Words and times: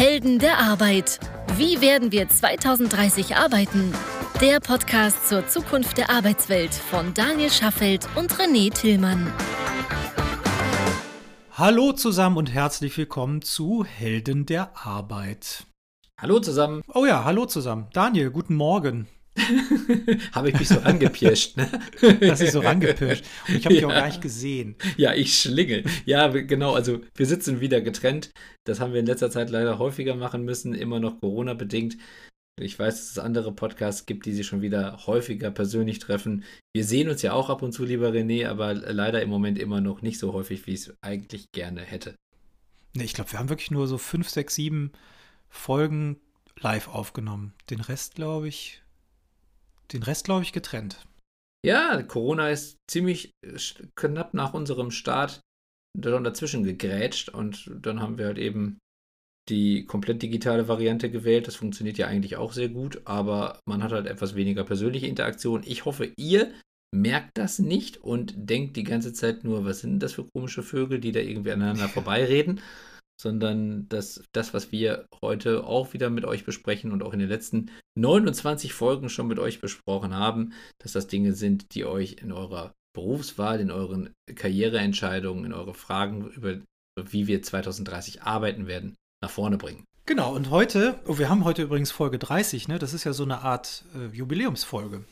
Helden 0.00 0.38
der 0.38 0.56
Arbeit. 0.56 1.20
Wie 1.58 1.82
werden 1.82 2.10
wir 2.10 2.26
2030 2.26 3.36
arbeiten? 3.36 3.92
Der 4.40 4.58
Podcast 4.58 5.28
zur 5.28 5.46
Zukunft 5.46 5.98
der 5.98 6.08
Arbeitswelt 6.08 6.72
von 6.72 7.12
Daniel 7.12 7.50
Schaffelt 7.50 8.08
und 8.16 8.32
René 8.32 8.72
Tillmann. 8.72 9.30
Hallo 11.52 11.92
zusammen 11.92 12.38
und 12.38 12.50
herzlich 12.50 12.96
willkommen 12.96 13.42
zu 13.42 13.84
Helden 13.84 14.46
der 14.46 14.74
Arbeit. 14.74 15.66
Hallo 16.18 16.40
zusammen. 16.40 16.80
Oh 16.94 17.04
ja, 17.04 17.24
hallo 17.24 17.44
zusammen. 17.44 17.88
Daniel, 17.92 18.30
guten 18.30 18.54
Morgen. 18.54 19.06
habe 20.32 20.50
ich 20.50 20.58
mich 20.58 20.68
so 20.68 20.78
rangepirscht, 20.78 21.56
ne? 21.56 21.68
Dass 22.20 22.40
ich 22.40 22.50
so 22.50 22.60
rangepirscht. 22.60 23.24
Und 23.48 23.56
ich 23.56 23.64
habe 23.64 23.74
ja. 23.74 23.80
dich 23.80 23.86
auch 23.86 23.94
gar 23.94 24.06
nicht 24.06 24.20
gesehen. 24.20 24.76
Ja, 24.96 25.14
ich 25.14 25.38
schlingel. 25.38 25.84
Ja, 26.04 26.28
genau. 26.28 26.74
Also, 26.74 27.00
wir 27.14 27.26
sitzen 27.26 27.60
wieder 27.60 27.80
getrennt. 27.80 28.30
Das 28.64 28.80
haben 28.80 28.92
wir 28.92 29.00
in 29.00 29.06
letzter 29.06 29.30
Zeit 29.30 29.50
leider 29.50 29.78
häufiger 29.78 30.14
machen 30.14 30.44
müssen, 30.44 30.74
immer 30.74 31.00
noch 31.00 31.20
Corona-bedingt. 31.20 31.96
Ich 32.60 32.78
weiß, 32.78 32.94
dass 32.94 33.10
es 33.12 33.18
andere 33.18 33.52
Podcasts 33.52 34.04
gibt, 34.04 34.26
die 34.26 34.32
sich 34.32 34.46
schon 34.46 34.60
wieder 34.60 35.06
häufiger 35.06 35.50
persönlich 35.50 35.98
treffen. 35.98 36.44
Wir 36.74 36.84
sehen 36.84 37.08
uns 37.08 37.22
ja 37.22 37.32
auch 37.32 37.48
ab 37.48 37.62
und 37.62 37.72
zu, 37.72 37.84
lieber 37.84 38.10
René, 38.10 38.48
aber 38.48 38.74
leider 38.74 39.22
im 39.22 39.30
Moment 39.30 39.58
immer 39.58 39.80
noch 39.80 40.02
nicht 40.02 40.18
so 40.18 40.34
häufig, 40.34 40.66
wie 40.66 40.72
ich 40.72 40.80
es 40.80 40.94
eigentlich 41.00 41.52
gerne 41.52 41.80
hätte. 41.80 42.14
Nee, 42.92 43.04
ich 43.04 43.14
glaube, 43.14 43.32
wir 43.32 43.38
haben 43.38 43.48
wirklich 43.48 43.70
nur 43.70 43.86
so 43.86 43.96
fünf, 43.96 44.28
sechs, 44.28 44.56
sieben 44.56 44.92
Folgen 45.48 46.20
live 46.58 46.88
aufgenommen. 46.88 47.54
Den 47.70 47.80
Rest, 47.80 48.16
glaube 48.16 48.48
ich, 48.48 48.79
den 49.92 50.02
Rest, 50.02 50.24
glaube 50.24 50.42
ich, 50.42 50.52
getrennt. 50.52 51.04
Ja, 51.64 52.02
Corona 52.02 52.48
ist 52.48 52.78
ziemlich 52.90 53.32
äh, 53.44 53.58
knapp 53.94 54.34
nach 54.34 54.54
unserem 54.54 54.90
Start 54.90 55.40
dann 55.98 56.24
dazwischen 56.24 56.62
gegrätscht 56.64 57.28
und 57.28 57.70
dann 57.74 58.00
haben 58.00 58.16
wir 58.16 58.26
halt 58.26 58.38
eben 58.38 58.78
die 59.48 59.84
komplett 59.84 60.22
digitale 60.22 60.68
Variante 60.68 61.10
gewählt. 61.10 61.48
Das 61.48 61.56
funktioniert 61.56 61.98
ja 61.98 62.06
eigentlich 62.06 62.36
auch 62.36 62.52
sehr 62.52 62.68
gut, 62.68 63.02
aber 63.04 63.58
man 63.68 63.82
hat 63.82 63.92
halt 63.92 64.06
etwas 64.06 64.36
weniger 64.36 64.64
persönliche 64.64 65.08
Interaktion. 65.08 65.62
Ich 65.66 65.84
hoffe, 65.84 66.12
ihr 66.16 66.52
merkt 66.94 67.36
das 67.38 67.58
nicht 67.58 67.98
und 67.98 68.34
denkt 68.36 68.76
die 68.76 68.84
ganze 68.84 69.12
Zeit 69.12 69.44
nur, 69.44 69.64
was 69.64 69.80
sind 69.80 70.00
das 70.00 70.12
für 70.12 70.24
komische 70.24 70.62
Vögel, 70.62 71.00
die 71.00 71.12
da 71.12 71.20
irgendwie 71.20 71.52
aneinander 71.52 71.88
vorbeireden 71.88 72.60
sondern 73.20 73.88
dass 73.88 74.22
das, 74.32 74.54
was 74.54 74.72
wir 74.72 75.06
heute 75.22 75.64
auch 75.64 75.92
wieder 75.92 76.10
mit 76.10 76.24
euch 76.24 76.44
besprechen 76.44 76.92
und 76.92 77.02
auch 77.02 77.12
in 77.12 77.18
den 77.18 77.28
letzten 77.28 77.70
29 77.96 78.72
Folgen 78.72 79.08
schon 79.08 79.28
mit 79.28 79.38
euch 79.38 79.60
besprochen 79.60 80.14
haben, 80.14 80.52
dass 80.78 80.92
das 80.92 81.06
Dinge 81.06 81.34
sind, 81.34 81.74
die 81.74 81.84
euch 81.84 82.16
in 82.20 82.32
eurer 82.32 82.72
Berufswahl, 82.94 83.60
in 83.60 83.70
euren 83.70 84.10
Karriereentscheidungen, 84.34 85.44
in 85.44 85.52
eure 85.52 85.74
Fragen 85.74 86.28
über 86.30 86.58
wie 87.00 87.26
wir 87.26 87.42
2030 87.42 88.22
arbeiten 88.22 88.66
werden, 88.66 88.96
nach 89.22 89.30
vorne 89.30 89.56
bringen. 89.56 89.84
Genau, 90.06 90.34
und 90.34 90.50
heute, 90.50 90.98
oh, 91.06 91.18
wir 91.18 91.28
haben 91.28 91.44
heute 91.44 91.62
übrigens 91.62 91.90
Folge 91.90 92.18
30, 92.18 92.68
ne? 92.68 92.78
Das 92.78 92.94
ist 92.94 93.04
ja 93.04 93.12
so 93.12 93.22
eine 93.22 93.42
Art 93.42 93.84
äh, 93.94 94.14
Jubiläumsfolge. 94.14 95.04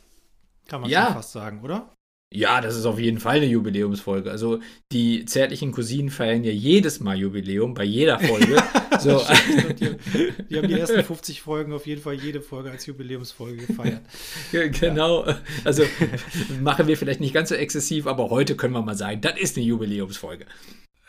Kann 0.66 0.80
man 0.80 0.90
ja. 0.90 1.06
schon 1.06 1.14
fast 1.14 1.32
sagen, 1.32 1.62
oder? 1.62 1.94
Ja, 2.30 2.60
das 2.60 2.76
ist 2.76 2.84
auf 2.84 2.98
jeden 2.98 3.20
Fall 3.20 3.36
eine 3.36 3.46
Jubiläumsfolge. 3.46 4.30
Also 4.30 4.60
die 4.92 5.24
zärtlichen 5.24 5.72
Cousinen 5.72 6.10
feiern 6.10 6.44
ja 6.44 6.52
jedes 6.52 7.00
Mal 7.00 7.16
Jubiläum 7.16 7.72
bei 7.72 7.84
jeder 7.84 8.20
Folge. 8.20 8.62
so. 9.00 9.22
die, 9.80 9.96
die, 10.50 10.56
haben 10.58 10.68
die 10.68 10.78
ersten 10.78 11.02
50 11.02 11.40
Folgen 11.40 11.72
auf 11.72 11.86
jeden 11.86 12.02
Fall 12.02 12.14
jede 12.14 12.42
Folge 12.42 12.70
als 12.70 12.84
Jubiläumsfolge 12.84 13.66
gefeiert. 13.66 14.02
genau. 14.52 15.26
Ja. 15.26 15.40
Also 15.64 15.84
machen 16.60 16.86
wir 16.86 16.98
vielleicht 16.98 17.20
nicht 17.20 17.32
ganz 17.32 17.48
so 17.48 17.54
exzessiv, 17.54 18.06
aber 18.06 18.28
heute 18.28 18.56
können 18.56 18.74
wir 18.74 18.82
mal 18.82 18.96
sagen, 18.96 19.22
das 19.22 19.38
ist 19.38 19.56
eine 19.56 19.64
Jubiläumsfolge. 19.64 20.44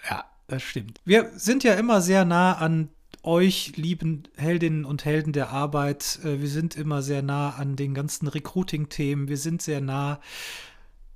Ja, 0.10 0.24
das 0.48 0.64
stimmt. 0.64 1.02
Wir 1.04 1.32
sind 1.36 1.66
ja 1.66 1.74
immer 1.74 2.00
sehr 2.00 2.24
nah 2.24 2.54
an 2.54 2.90
euch, 3.24 3.74
lieben 3.76 4.24
Heldinnen 4.38 4.86
und 4.86 5.04
Helden 5.04 5.34
der 5.34 5.50
Arbeit. 5.50 6.20
Äh, 6.24 6.40
wir 6.40 6.48
sind 6.48 6.78
immer 6.78 7.02
sehr 7.02 7.22
nah 7.22 7.50
an 7.50 7.76
den 7.76 7.94
ganzen 7.94 8.30
Recruiting-Themen. 8.30 9.28
Wir 9.28 9.36
sind 9.36 9.62
sehr 9.62 9.82
nah 9.82 10.22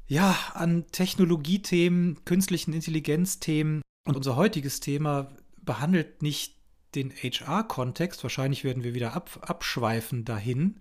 ja, 0.08 0.36
an 0.54 0.86
Technologiethemen, 0.92 2.24
künstlichen 2.26 2.74
Intelligenzthemen. 2.74 3.82
Und 4.06 4.18
unser 4.18 4.36
heutiges 4.36 4.80
Thema 4.80 5.30
behandelt 5.62 6.22
nicht 6.22 6.58
den 6.96 7.12
HR-Kontext. 7.12 8.24
Wahrscheinlich 8.24 8.64
werden 8.64 8.84
wir 8.84 8.94
wieder 8.94 9.14
ab, 9.14 9.40
abschweifen 9.42 10.26
dahin 10.26 10.76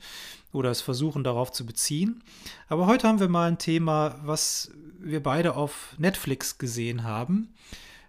oder 0.53 0.71
es 0.71 0.81
versuchen 0.81 1.25
darauf 1.25 1.53
zu 1.53 1.65
beziehen. 1.65 2.23
Aber 2.69 2.87
heute 2.87 3.09
haben 3.09 3.21
wir 3.21 3.29
mal 3.29 3.49
ein 3.49 3.59
Thema, 3.59 4.21
was 4.23 4.71
wir 4.99 5.23
beide 5.23 5.57
auf 5.57 5.95
Netflix 5.99 6.59
gesehen 6.59 7.05
haben, 7.05 7.55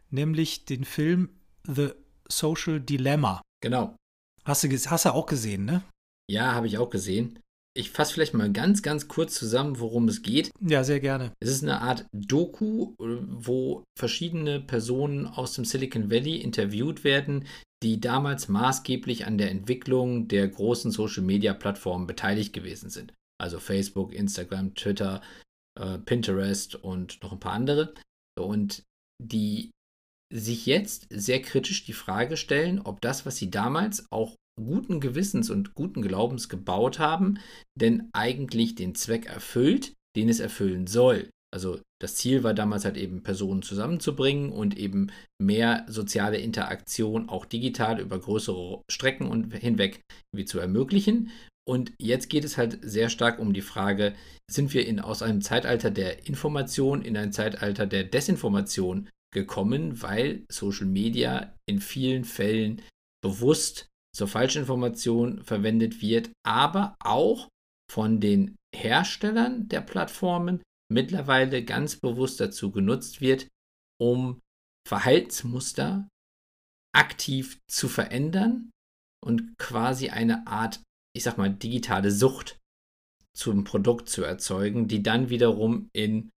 nämlich 0.10 0.66
den 0.66 0.84
Film 0.84 1.30
The 1.66 1.92
Social 2.28 2.80
Dilemma. 2.80 3.42
Genau. 3.62 3.96
Hast 4.44 4.64
du, 4.64 4.70
hast 4.70 5.06
du 5.06 5.14
auch 5.14 5.26
gesehen, 5.26 5.66
ne? 5.66 5.84
Ja, 6.30 6.54
habe 6.54 6.68
ich 6.68 6.78
auch 6.78 6.90
gesehen. 6.90 7.40
Ich 7.76 7.90
fasse 7.90 8.14
vielleicht 8.14 8.36
mal 8.36 8.52
ganz, 8.52 8.84
ganz 8.84 9.08
kurz 9.08 9.34
zusammen, 9.34 9.80
worum 9.80 10.08
es 10.08 10.22
geht. 10.22 10.52
Ja, 10.62 10.84
sehr 10.84 11.00
gerne. 11.00 11.32
Es 11.40 11.50
ist 11.50 11.64
eine 11.64 11.82
Art 11.82 12.06
Doku, 12.12 12.94
wo 13.00 13.84
verschiedene 13.98 14.60
Personen 14.60 15.26
aus 15.26 15.54
dem 15.54 15.66
Silicon 15.66 16.12
Valley 16.12 16.38
interviewt 16.38 17.04
werden, 17.04 17.46
die 17.82 18.00
damals 18.00 18.48
maßgeblich 18.48 19.26
an 19.26 19.40
der 19.40 19.50
Entwicklung 19.50 20.28
der 20.28 20.48
großen 20.48 20.92
Social-Media-Plattformen 20.92 22.06
beteiligt 22.06 22.54
gewesen 22.54 22.92
sind. 22.92 23.14
Also 23.42 23.60
Facebook, 23.60 24.14
Instagram, 24.14 24.76
Twitter, 24.76 25.22
äh, 25.80 25.98
Pinterest 25.98 26.76
und 26.76 27.22
noch 27.24 27.32
ein 27.32 27.40
paar 27.40 27.54
andere. 27.54 27.96
Und 28.40 28.84
die 29.22 29.72
sich 30.32 30.66
jetzt 30.66 31.08
sehr 31.10 31.42
kritisch 31.42 31.86
die 31.86 31.94
Frage 31.94 32.38
stellen, 32.38 32.80
ob 32.80 33.02
das, 33.02 33.26
was 33.26 33.38
sie 33.38 33.52
damals 33.52 34.06
auch 34.12 34.36
guten 34.56 35.00
Gewissens 35.00 35.50
und 35.50 35.74
guten 35.74 36.02
Glaubens 36.02 36.50
gebaut 36.50 37.00
haben, 37.00 37.40
denn 37.80 38.10
eigentlich 38.14 38.76
den 38.76 38.96
Zweck 38.96 39.26
erfüllt, 39.26 39.94
den 40.16 40.30
es 40.30 40.40
erfüllen 40.40 40.88
soll. 40.88 41.30
Also 41.54 41.80
das 42.02 42.16
Ziel 42.16 42.44
war 42.44 42.56
damals 42.56 42.84
halt 42.84 42.98
eben 42.98 43.22
Personen 43.22 43.62
zusammenzubringen 43.62 44.52
und 44.52 44.76
eben 44.76 45.12
mehr 45.40 45.86
soziale 45.88 46.38
Interaktion 46.38 47.30
auch 47.30 47.46
digital 47.46 48.00
über 48.00 48.20
größere 48.20 48.82
Strecken 48.92 49.28
und 49.28 49.54
hinweg 49.54 50.02
wie 50.36 50.46
zu 50.46 50.60
ermöglichen. 50.60 51.30
Und 51.66 51.94
jetzt 52.00 52.30
geht 52.30 52.44
es 52.44 52.58
halt 52.58 52.80
sehr 52.82 53.10
stark 53.10 53.40
um 53.40 53.54
die 53.54 53.62
Frage, 53.62 54.16
sind 54.52 54.74
wir 54.74 54.86
in, 54.86 55.00
aus 55.00 55.22
einem 55.22 55.42
Zeitalter 55.42 55.92
der 55.92 56.28
Information 56.28 57.04
in 57.04 57.16
ein 57.16 57.32
Zeitalter 57.32 57.86
der 57.86 58.04
Desinformation 58.04 59.10
gekommen, 59.34 60.02
weil 60.02 60.46
Social 60.52 60.88
Media 60.88 61.56
in 61.70 61.80
vielen 61.80 62.26
Fällen 62.26 62.82
bewusst 63.24 63.88
zur 64.16 64.28
Falschinformation 64.28 65.44
verwendet 65.44 66.02
wird, 66.02 66.32
aber 66.46 66.96
auch 67.00 67.50
von 67.92 68.20
den 68.20 68.56
Herstellern 68.76 69.68
der 69.68 69.82
Plattformen 69.82 70.62
mittlerweile 70.92 71.64
ganz 71.64 72.00
bewusst 72.00 72.40
dazu 72.40 72.72
genutzt 72.72 73.22
wird, 73.22 73.48
um 74.00 74.40
Verhaltensmuster 74.88 76.08
aktiv 76.96 77.60
zu 77.70 77.88
verändern 77.88 78.72
und 79.24 79.58
quasi 79.58 80.10
eine 80.10 80.46
Art, 80.48 80.82
ich 81.16 81.24
sag 81.24 81.38
mal, 81.38 81.50
digitale 81.50 82.12
Sucht 82.12 82.60
zum 83.36 83.64
Produkt 83.64 84.10
zu 84.10 84.24
erzeugen, 84.24 84.88
die 84.88 85.02
dann 85.02 85.30
wiederum 85.30 85.90
in 85.94 86.30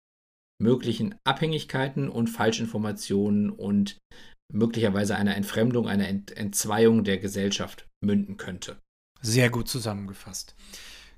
möglichen 0.62 1.14
Abhängigkeiten 1.24 2.08
und 2.08 2.28
Falschinformationen 2.28 3.50
und 3.50 3.98
möglicherweise 4.52 5.16
einer 5.16 5.36
Entfremdung, 5.36 5.88
einer 5.88 6.08
Ent 6.08 6.36
Entzweiung 6.36 7.04
der 7.04 7.18
Gesellschaft 7.18 7.88
münden 8.00 8.36
könnte. 8.36 8.76
Sehr 9.20 9.50
gut 9.50 9.68
zusammengefasst. 9.68 10.54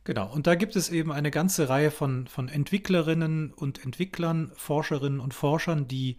Genau, 0.05 0.33
und 0.33 0.47
da 0.47 0.55
gibt 0.55 0.75
es 0.75 0.89
eben 0.89 1.13
eine 1.13 1.31
ganze 1.31 1.69
Reihe 1.69 1.91
von, 1.91 2.27
von 2.29 2.49
Entwicklerinnen 2.49 3.53
und 3.53 3.85
Entwicklern, 3.85 4.51
Forscherinnen 4.55 5.21
und 5.21 5.35
Forschern, 5.35 5.87
die 5.87 6.17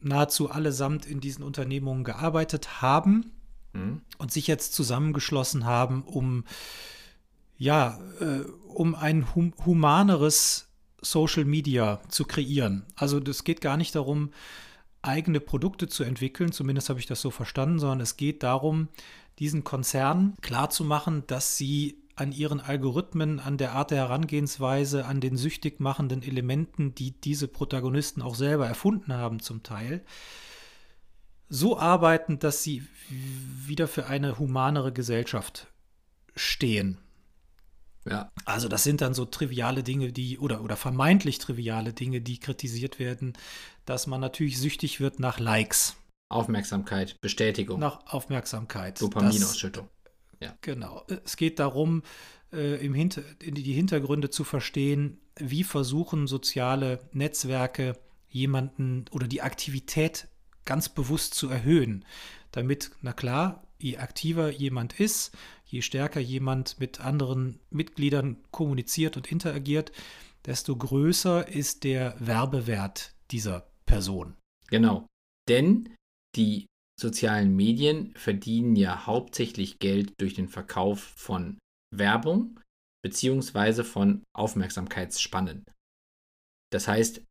nahezu 0.00 0.50
allesamt 0.50 1.04
in 1.04 1.20
diesen 1.20 1.44
Unternehmungen 1.44 2.04
gearbeitet 2.04 2.80
haben 2.80 3.32
mhm. 3.74 4.00
und 4.16 4.32
sich 4.32 4.46
jetzt 4.46 4.72
zusammengeschlossen 4.72 5.66
haben, 5.66 6.02
um 6.02 6.44
ja, 7.58 7.98
äh, 8.20 8.48
um 8.68 8.94
ein 8.94 9.34
hum 9.34 9.52
humaneres 9.66 10.68
Social 11.02 11.44
Media 11.44 12.00
zu 12.08 12.24
kreieren. 12.24 12.86
Also 12.94 13.20
das 13.20 13.44
geht 13.44 13.60
gar 13.60 13.76
nicht 13.76 13.94
darum, 13.94 14.30
eigene 15.02 15.40
Produkte 15.40 15.88
zu 15.88 16.04
entwickeln, 16.04 16.52
zumindest 16.52 16.88
habe 16.88 17.00
ich 17.00 17.06
das 17.06 17.20
so 17.20 17.30
verstanden, 17.30 17.78
sondern 17.78 18.00
es 18.00 18.16
geht 18.16 18.42
darum, 18.42 18.88
diesen 19.38 19.64
Konzernen 19.64 20.34
klarzumachen, 20.40 21.24
dass 21.26 21.56
sie 21.56 22.02
an 22.16 22.32
ihren 22.32 22.60
Algorithmen, 22.60 23.38
an 23.38 23.58
der 23.58 23.72
Art 23.72 23.92
der 23.92 23.98
Herangehensweise, 23.98 25.04
an 25.06 25.20
den 25.20 25.36
süchtig 25.36 25.78
machenden 25.78 26.22
Elementen, 26.22 26.94
die 26.94 27.12
diese 27.12 27.46
Protagonisten 27.46 28.22
auch 28.22 28.34
selber 28.34 28.66
erfunden 28.66 29.12
haben 29.12 29.38
zum 29.38 29.62
Teil, 29.62 30.04
so 31.48 31.78
arbeiten, 31.78 32.38
dass 32.40 32.62
sie 32.62 32.82
wieder 33.08 33.88
für 33.88 34.06
eine 34.06 34.38
humanere 34.38 34.92
Gesellschaft 34.92 35.68
stehen. 36.34 36.98
Ja. 38.10 38.30
Also 38.44 38.68
das 38.68 38.84
sind 38.84 39.00
dann 39.00 39.14
so 39.14 39.24
triviale 39.24 39.82
Dinge, 39.82 40.12
die 40.12 40.38
oder 40.38 40.62
oder 40.62 40.76
vermeintlich 40.76 41.38
triviale 41.38 41.92
Dinge, 41.92 42.20
die 42.20 42.38
kritisiert 42.38 42.98
werden, 42.98 43.34
dass 43.84 44.06
man 44.06 44.20
natürlich 44.20 44.58
süchtig 44.58 45.00
wird 45.00 45.18
nach 45.18 45.38
Likes. 45.38 45.96
Aufmerksamkeit, 46.30 47.20
Bestätigung. 47.20 47.80
Nach 47.80 48.06
Aufmerksamkeit. 48.06 49.00
Dopaminausschüttung. 49.00 49.88
Ja. 50.40 50.54
Genau. 50.60 51.04
Es 51.24 51.36
geht 51.36 51.58
darum, 51.58 52.02
äh, 52.52 52.84
im 52.84 52.94
Hinter 52.94 53.22
die 53.40 53.72
Hintergründe 53.72 54.30
zu 54.30 54.44
verstehen, 54.44 55.18
wie 55.36 55.64
versuchen 55.64 56.26
soziale 56.26 57.00
Netzwerke 57.12 57.98
jemanden 58.28 59.06
oder 59.10 59.26
die 59.26 59.42
Aktivität 59.42 60.28
ganz 60.64 60.88
bewusst 60.88 61.34
zu 61.34 61.48
erhöhen, 61.48 62.04
damit, 62.52 62.90
na 63.00 63.12
klar, 63.12 63.62
je 63.78 63.96
aktiver 63.96 64.50
jemand 64.50 65.00
ist, 65.00 65.34
je 65.68 65.82
stärker 65.82 66.20
jemand 66.20 66.80
mit 66.80 67.00
anderen 67.00 67.60
Mitgliedern 67.70 68.38
kommuniziert 68.50 69.16
und 69.16 69.30
interagiert, 69.30 69.92
desto 70.44 70.76
größer 70.76 71.46
ist 71.48 71.84
der 71.84 72.16
Werbewert 72.18 73.14
dieser 73.30 73.70
Person. 73.86 74.36
Genau. 74.68 75.06
Denn 75.48 75.94
die 76.36 76.66
sozialen 76.98 77.54
Medien 77.54 78.14
verdienen 78.16 78.76
ja 78.76 79.06
hauptsächlich 79.06 79.78
Geld 79.78 80.12
durch 80.18 80.34
den 80.34 80.48
Verkauf 80.48 81.00
von 81.00 81.58
Werbung 81.94 82.60
beziehungsweise 83.02 83.84
von 83.84 84.24
Aufmerksamkeitsspannen. 84.34 85.64
Das 86.70 86.88
heißt, 86.88 87.22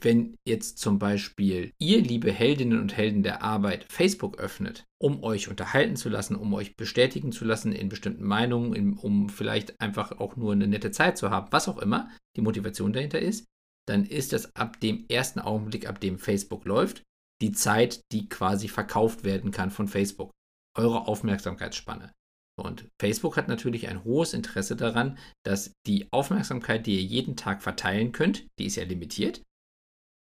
wenn 0.00 0.36
jetzt 0.46 0.78
zum 0.78 0.98
Beispiel 0.98 1.72
ihr, 1.78 2.00
liebe 2.00 2.30
Heldinnen 2.30 2.80
und 2.80 2.96
Helden 2.96 3.22
der 3.22 3.42
Arbeit, 3.42 3.86
Facebook 3.90 4.38
öffnet, 4.38 4.84
um 5.02 5.22
euch 5.24 5.48
unterhalten 5.48 5.96
zu 5.96 6.08
lassen, 6.08 6.36
um 6.36 6.54
euch 6.54 6.76
bestätigen 6.76 7.32
zu 7.32 7.44
lassen 7.44 7.72
in 7.72 7.88
bestimmten 7.88 8.24
Meinungen, 8.24 8.96
um 8.98 9.28
vielleicht 9.28 9.80
einfach 9.80 10.12
auch 10.20 10.36
nur 10.36 10.52
eine 10.52 10.68
nette 10.68 10.92
Zeit 10.92 11.18
zu 11.18 11.30
haben, 11.30 11.48
was 11.50 11.68
auch 11.68 11.78
immer 11.78 12.08
die 12.36 12.42
Motivation 12.42 12.92
dahinter 12.92 13.18
ist, 13.18 13.46
dann 13.88 14.04
ist 14.04 14.32
das 14.32 14.54
ab 14.54 14.78
dem 14.80 15.06
ersten 15.08 15.40
Augenblick, 15.40 15.88
ab 15.88 16.00
dem 16.00 16.18
Facebook 16.18 16.64
läuft, 16.66 17.02
die 17.42 17.52
Zeit, 17.52 18.00
die 18.12 18.28
quasi 18.28 18.68
verkauft 18.68 19.24
werden 19.24 19.50
kann 19.50 19.70
von 19.70 19.88
Facebook. 19.88 20.30
Eure 20.76 21.08
Aufmerksamkeitsspanne. 21.08 22.12
Und 22.58 22.86
Facebook 23.00 23.36
hat 23.36 23.48
natürlich 23.48 23.88
ein 23.88 24.04
hohes 24.04 24.32
Interesse 24.32 24.76
daran, 24.76 25.18
dass 25.44 25.72
die 25.86 26.06
Aufmerksamkeit, 26.10 26.86
die 26.86 26.96
ihr 26.96 27.02
jeden 27.02 27.36
Tag 27.36 27.62
verteilen 27.62 28.12
könnt, 28.12 28.46
die 28.58 28.66
ist 28.66 28.76
ja 28.76 28.84
limitiert, 28.84 29.42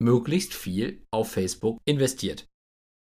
möglichst 0.02 0.54
viel 0.54 1.02
auf 1.12 1.32
Facebook 1.32 1.80
investiert. 1.86 2.48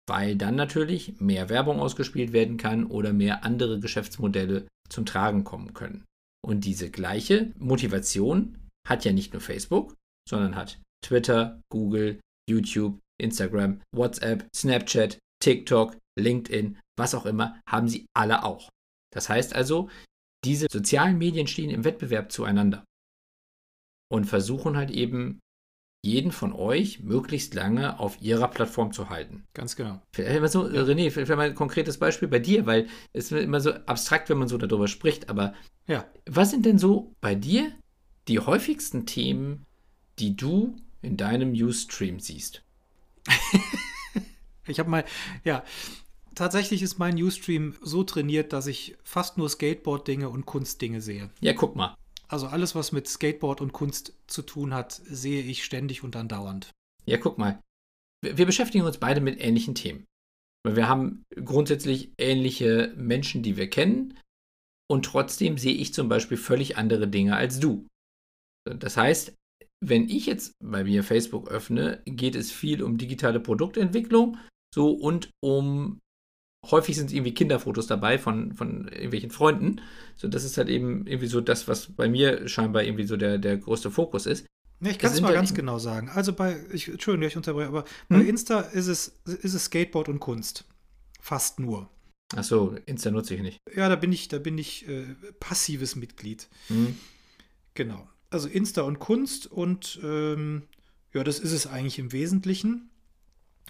Weil 0.08 0.36
dann 0.36 0.56
natürlich 0.56 1.20
mehr 1.20 1.50
Werbung 1.50 1.80
ausgespielt 1.80 2.32
werden 2.32 2.58
kann 2.58 2.86
oder 2.86 3.12
mehr 3.12 3.44
andere 3.44 3.80
Geschäftsmodelle 3.80 4.68
zum 4.90 5.06
Tragen 5.06 5.44
kommen 5.44 5.74
können. 5.74 6.06
Und 6.46 6.64
diese 6.66 6.92
gleiche 6.92 7.52
Motivation 7.58 8.58
hat 8.88 9.04
ja 9.04 9.12
nicht 9.12 9.34
nur 9.34 9.42
Facebook, 9.42 9.96
sondern 10.30 10.56
hat 10.56 10.80
Twitter, 11.04 11.60
Google, 11.72 12.20
YouTube, 12.48 13.00
Instagram, 13.20 13.82
WhatsApp, 13.96 14.48
Snapchat, 14.56 15.18
TikTok, 15.42 15.98
LinkedIn, 16.20 16.78
was 16.98 17.16
auch 17.16 17.26
immer, 17.26 17.60
haben 17.68 17.88
sie 17.88 18.06
alle 18.16 18.44
auch. 18.44 18.70
Das 19.14 19.30
heißt 19.30 19.56
also, 19.56 19.90
diese 20.44 20.68
sozialen 20.72 21.18
Medien 21.18 21.48
stehen 21.48 21.72
im 21.72 21.84
Wettbewerb 21.84 22.32
zueinander 22.32 22.84
und 24.12 24.26
versuchen 24.26 24.78
halt 24.78 24.92
eben 24.92 25.40
jeden 26.06 26.31
von 26.31 26.54
euch 26.54 27.00
möglichst 27.00 27.56
lange 27.56 28.00
auf 28.00 28.22
ihrer 28.22 28.48
Plattform 28.48 28.94
zu 28.94 29.10
halten. 29.10 29.44
Ganz 29.54 29.75
genau. 29.75 30.02
Vielleicht 30.13 30.52
so, 30.52 30.69
ja. 30.69 30.84
René, 30.84 31.10
vielleicht 31.10 31.30
mal 31.30 31.50
ein 31.50 31.56
konkretes 31.56 31.98
Beispiel 31.98 32.28
bei 32.28 32.40
dir, 32.40 32.68
weil 32.68 32.88
es 33.12 33.31
ist 33.31 33.42
immer 33.42 33.60
so 33.60 33.72
abstrakt, 33.72 34.30
wenn 34.30 34.38
man 34.38 34.48
so 34.48 34.57
darüber 34.57 34.88
spricht, 34.88 35.30
aber 35.30 35.54
ja. 35.88 36.06
was 36.28 36.52
sind 36.52 36.66
denn 36.66 36.78
so 36.78 37.16
bei 37.22 37.34
dir 37.34 37.72
die 38.28 38.40
häufigsten 38.40 39.06
Themen, 39.07 39.66
die 40.19 40.36
du 40.36 40.75
in 41.02 41.18
deinem 41.18 41.52
Newsstream 41.52 42.19
siehst? 42.19 42.63
ich 44.68 44.78
habe 44.78 44.90
mal, 44.90 45.06
ja, 45.44 45.63
tatsächlich 46.36 46.84
ist 46.84 47.00
mein 47.00 47.16
Newsstream 47.16 47.75
so 47.81 48.04
trainiert, 48.04 48.54
dass 48.54 48.68
ich 48.68 48.96
fast 49.04 49.40
nur 49.40 49.50
Skateboard-Dinge 49.50 50.30
und 50.30 50.46
Kunstdinge 50.46 51.01
sehe. 51.01 51.31
Ja, 51.42 51.54
guck 51.54 51.75
mal. 51.75 51.96
Also 52.27 52.48
alles, 52.48 52.75
was 52.75 52.92
mit 52.92 53.07
Skateboard 53.07 53.62
und 53.62 53.74
Kunst 53.74 54.13
zu 54.27 54.42
tun 54.42 54.74
hat, 54.74 54.94
sehe 54.94 55.42
ich 55.44 55.63
ständig 55.63 56.04
und 56.04 56.16
andauernd. 56.16 56.72
Ja, 57.06 57.18
guck 57.18 57.38
mal. 57.38 57.62
Wir 58.22 58.45
beschäftigen 58.45 58.86
uns 58.86 58.98
beide 58.98 59.22
mit 59.22 59.39
ähnlichen 59.39 59.75
Themen. 59.75 60.06
Wir 60.68 60.89
haben 60.89 61.24
grundsätzlich 61.36 62.12
ähnliche 62.18 62.94
Menschen, 62.98 63.44
die 63.44 63.57
wir 63.57 63.69
kennen. 63.69 64.18
Und 64.89 65.06
trotzdem 65.06 65.57
sehe 65.57 65.75
ich 65.75 65.94
zum 65.94 66.10
Beispiel 66.10 66.38
völlig 66.38 66.77
andere 66.77 67.07
Dinge 67.07 67.36
als 67.36 67.60
du. 67.60 67.88
Das 68.68 68.98
heißt, 68.98 69.36
wenn 69.83 70.10
ich 70.10 70.25
jetzt 70.25 70.54
bei 70.63 70.83
mir 70.83 71.04
Facebook 71.04 71.50
öffne, 71.50 72.01
geht 72.06 72.36
es 72.36 72.51
viel 72.51 72.81
um 72.81 72.98
digitale 72.98 73.39
Produktentwicklung 73.39 74.38
so 74.74 74.92
und 74.92 75.30
um 75.44 76.00
häufig 76.72 76.96
sind 76.96 77.12
irgendwie 77.12 77.34
Kinderfotos 77.34 77.88
dabei 77.88 78.18
von, 78.18 78.54
von 78.54 78.88
irgendwelchen 78.88 79.32
Freunden. 79.32 79.82
So, 80.16 80.28
das 80.28 80.44
ist 80.44 80.58
halt 80.58 80.70
eben 80.70 81.06
irgendwie 81.08 81.28
so 81.28 81.42
das, 81.42 81.68
was 81.68 81.88
bei 81.88 82.08
mir 82.08 82.48
scheinbar 82.48 82.84
irgendwie 82.84 83.06
so 83.06 83.18
der, 83.18 83.38
der 83.38 83.58
größte 83.58 83.92
Fokus 83.92 84.26
ist. 84.26 84.46
Ja, 84.82 84.92
ich 84.92 85.00
kann 85.00 85.12
es 85.12 85.22
mal 85.22 85.34
ganz 85.34 85.54
genau 85.54 85.80
sagen. 85.80 86.10
Also 86.10 86.34
bei, 86.34 86.58
ich, 86.72 86.88
Entschuldigung, 86.88 87.28
ich 87.28 87.38
unterbreche, 87.38 87.68
aber 87.68 87.86
hm? 88.10 88.20
bei 88.20 88.26
Insta 88.26 88.60
ist 88.60 88.88
es, 88.88 89.20
ist 89.26 89.54
es 89.54 89.66
Skateboard 89.66 90.10
und 90.10 90.20
Kunst. 90.20 90.66
Fast 91.22 91.60
nur. 91.60 91.90
Ach 92.36 92.44
so, 92.44 92.76
Insta 92.86 93.12
nutze 93.12 93.36
ich 93.36 93.42
nicht. 93.42 93.60
Ja, 93.76 93.88
da 93.88 93.96
bin 93.96 94.12
ich, 94.12 94.28
da 94.28 94.40
bin 94.40 94.58
ich 94.58 94.88
äh, 94.88 95.06
passives 95.40 95.96
Mitglied. 95.96 96.48
Hm. 96.68 96.98
Genau. 97.74 98.08
Also 98.30 98.48
Insta 98.48 98.82
und 98.82 99.00
Kunst 99.00 99.48
und 99.48 100.00
ähm, 100.04 100.64
ja, 101.14 101.24
das 101.24 101.40
ist 101.40 101.54
es 101.54 101.68
eigentlich 101.68 102.00
im 102.00 102.12
Wesentlichen. 102.12 102.90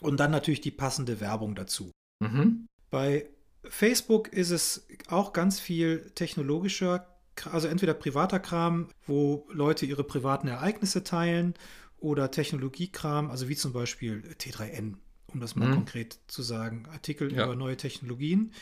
Und 0.02 0.20
dann 0.20 0.32
natürlich 0.32 0.62
die 0.62 0.72
passende 0.72 1.20
Werbung 1.22 1.56
dazu. 1.56 1.92
Mhm. 2.20 2.68
Bei 2.96 3.28
Facebook 3.66 4.30
ist 4.30 4.52
es 4.52 4.88
auch 5.10 5.34
ganz 5.34 5.60
viel 5.60 6.12
technologischer, 6.16 7.06
also 7.52 7.68
entweder 7.68 7.94
privater 7.94 8.40
Kram, 8.40 8.88
wo 9.06 9.46
Leute 9.52 9.86
ihre 9.86 10.06
privaten 10.06 10.48
Ereignisse 10.48 11.04
teilen, 11.04 11.56
oder 11.98 12.32
Technologiekram, 12.32 13.30
also 13.30 13.50
wie 13.50 13.58
zum 13.58 13.74
Beispiel 13.74 14.24
T3N, 14.40 14.94
um 15.28 15.42
das 15.42 15.58
mal 15.58 15.68
mhm. 15.68 15.74
konkret 15.74 16.20
zu 16.28 16.42
sagen, 16.42 16.88
Artikel 16.90 17.34
ja. 17.34 17.44
über 17.44 17.58
neue 17.58 17.76
Technologien. 17.76 18.54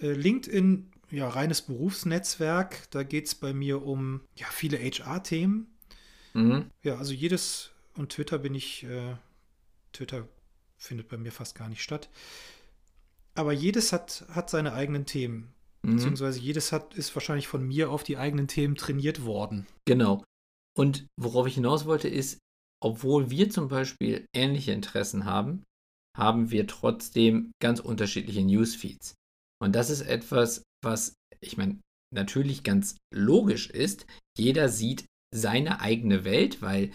Äh, 0.00 0.10
LinkedIn, 0.10 0.90
ja, 1.12 1.28
reines 1.28 1.62
Berufsnetzwerk, 1.62 2.90
da 2.90 3.04
geht 3.04 3.28
es 3.28 3.36
bei 3.36 3.54
mir 3.54 3.86
um 3.86 4.22
ja, 4.34 4.46
viele 4.50 4.78
HR-Themen. 4.78 5.68
Mhm. 6.34 6.64
Ja, 6.82 6.96
also 6.96 7.12
jedes, 7.12 7.70
und 7.96 8.10
Twitter 8.10 8.38
bin 8.38 8.56
ich, 8.56 8.82
äh, 8.82 9.14
Twitter 9.92 10.26
findet 10.78 11.06
bei 11.06 11.16
mir 11.16 11.30
fast 11.30 11.54
gar 11.54 11.68
nicht 11.68 11.84
statt 11.84 12.08
aber 13.34 13.52
jedes 13.52 13.92
hat, 13.92 14.24
hat 14.28 14.50
seine 14.50 14.72
eigenen 14.72 15.06
Themen. 15.06 15.52
Mhm. 15.82 15.96
Beziehungsweise 15.96 16.40
jedes 16.40 16.72
hat, 16.72 16.94
ist 16.94 17.14
wahrscheinlich 17.14 17.48
von 17.48 17.66
mir 17.66 17.90
auf 17.90 18.02
die 18.02 18.16
eigenen 18.16 18.48
Themen 18.48 18.76
trainiert 18.76 19.24
worden. 19.24 19.66
Genau. 19.86 20.24
Und 20.76 21.06
worauf 21.20 21.46
ich 21.46 21.54
hinaus 21.54 21.84
wollte, 21.84 22.08
ist, 22.08 22.38
obwohl 22.82 23.30
wir 23.30 23.50
zum 23.50 23.68
Beispiel 23.68 24.26
ähnliche 24.34 24.72
Interessen 24.72 25.24
haben, 25.24 25.62
haben 26.16 26.50
wir 26.50 26.66
trotzdem 26.66 27.52
ganz 27.60 27.80
unterschiedliche 27.80 28.44
Newsfeeds. 28.44 29.14
Und 29.62 29.74
das 29.74 29.90
ist 29.90 30.02
etwas, 30.02 30.62
was, 30.82 31.14
ich 31.40 31.56
meine, 31.56 31.80
natürlich 32.12 32.64
ganz 32.64 32.96
logisch 33.14 33.70
ist. 33.70 34.06
Jeder 34.36 34.68
sieht 34.68 35.06
seine 35.34 35.80
eigene 35.80 36.24
Welt, 36.24 36.60
weil 36.60 36.92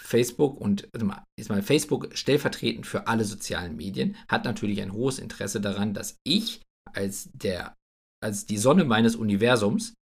Facebook 0.00 0.60
und 0.60 0.88
ist 1.36 1.48
mal 1.48 1.62
Facebook 1.62 2.16
stellvertretend 2.16 2.86
für 2.86 3.06
alle 3.06 3.24
sozialen 3.24 3.76
Medien 3.76 4.16
hat 4.28 4.44
natürlich 4.44 4.80
ein 4.82 4.92
hohes 4.92 5.18
Interesse 5.18 5.60
daran, 5.60 5.94
dass 5.94 6.18
ich 6.24 6.62
als 6.92 7.30
der 7.32 7.74
als 8.22 8.46
die 8.46 8.58
Sonne 8.58 8.84
meines 8.84 9.16
Universums 9.16 9.94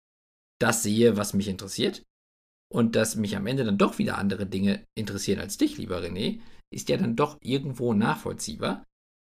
das 0.60 0.82
sehe, 0.82 1.16
was 1.16 1.34
mich 1.34 1.48
interessiert 1.48 2.04
und 2.72 2.94
dass 2.96 3.16
mich 3.16 3.36
am 3.36 3.46
Ende 3.46 3.64
dann 3.64 3.78
doch 3.78 3.98
wieder 3.98 4.18
andere 4.18 4.46
Dinge 4.46 4.84
interessieren 4.96 5.40
als 5.40 5.56
dich, 5.58 5.76
lieber 5.76 5.98
René, 6.00 6.40
ist 6.72 6.88
ja 6.88 6.96
dann 6.96 7.16
doch 7.16 7.36
irgendwo 7.42 7.92
nachvollziehbar. 7.92 8.84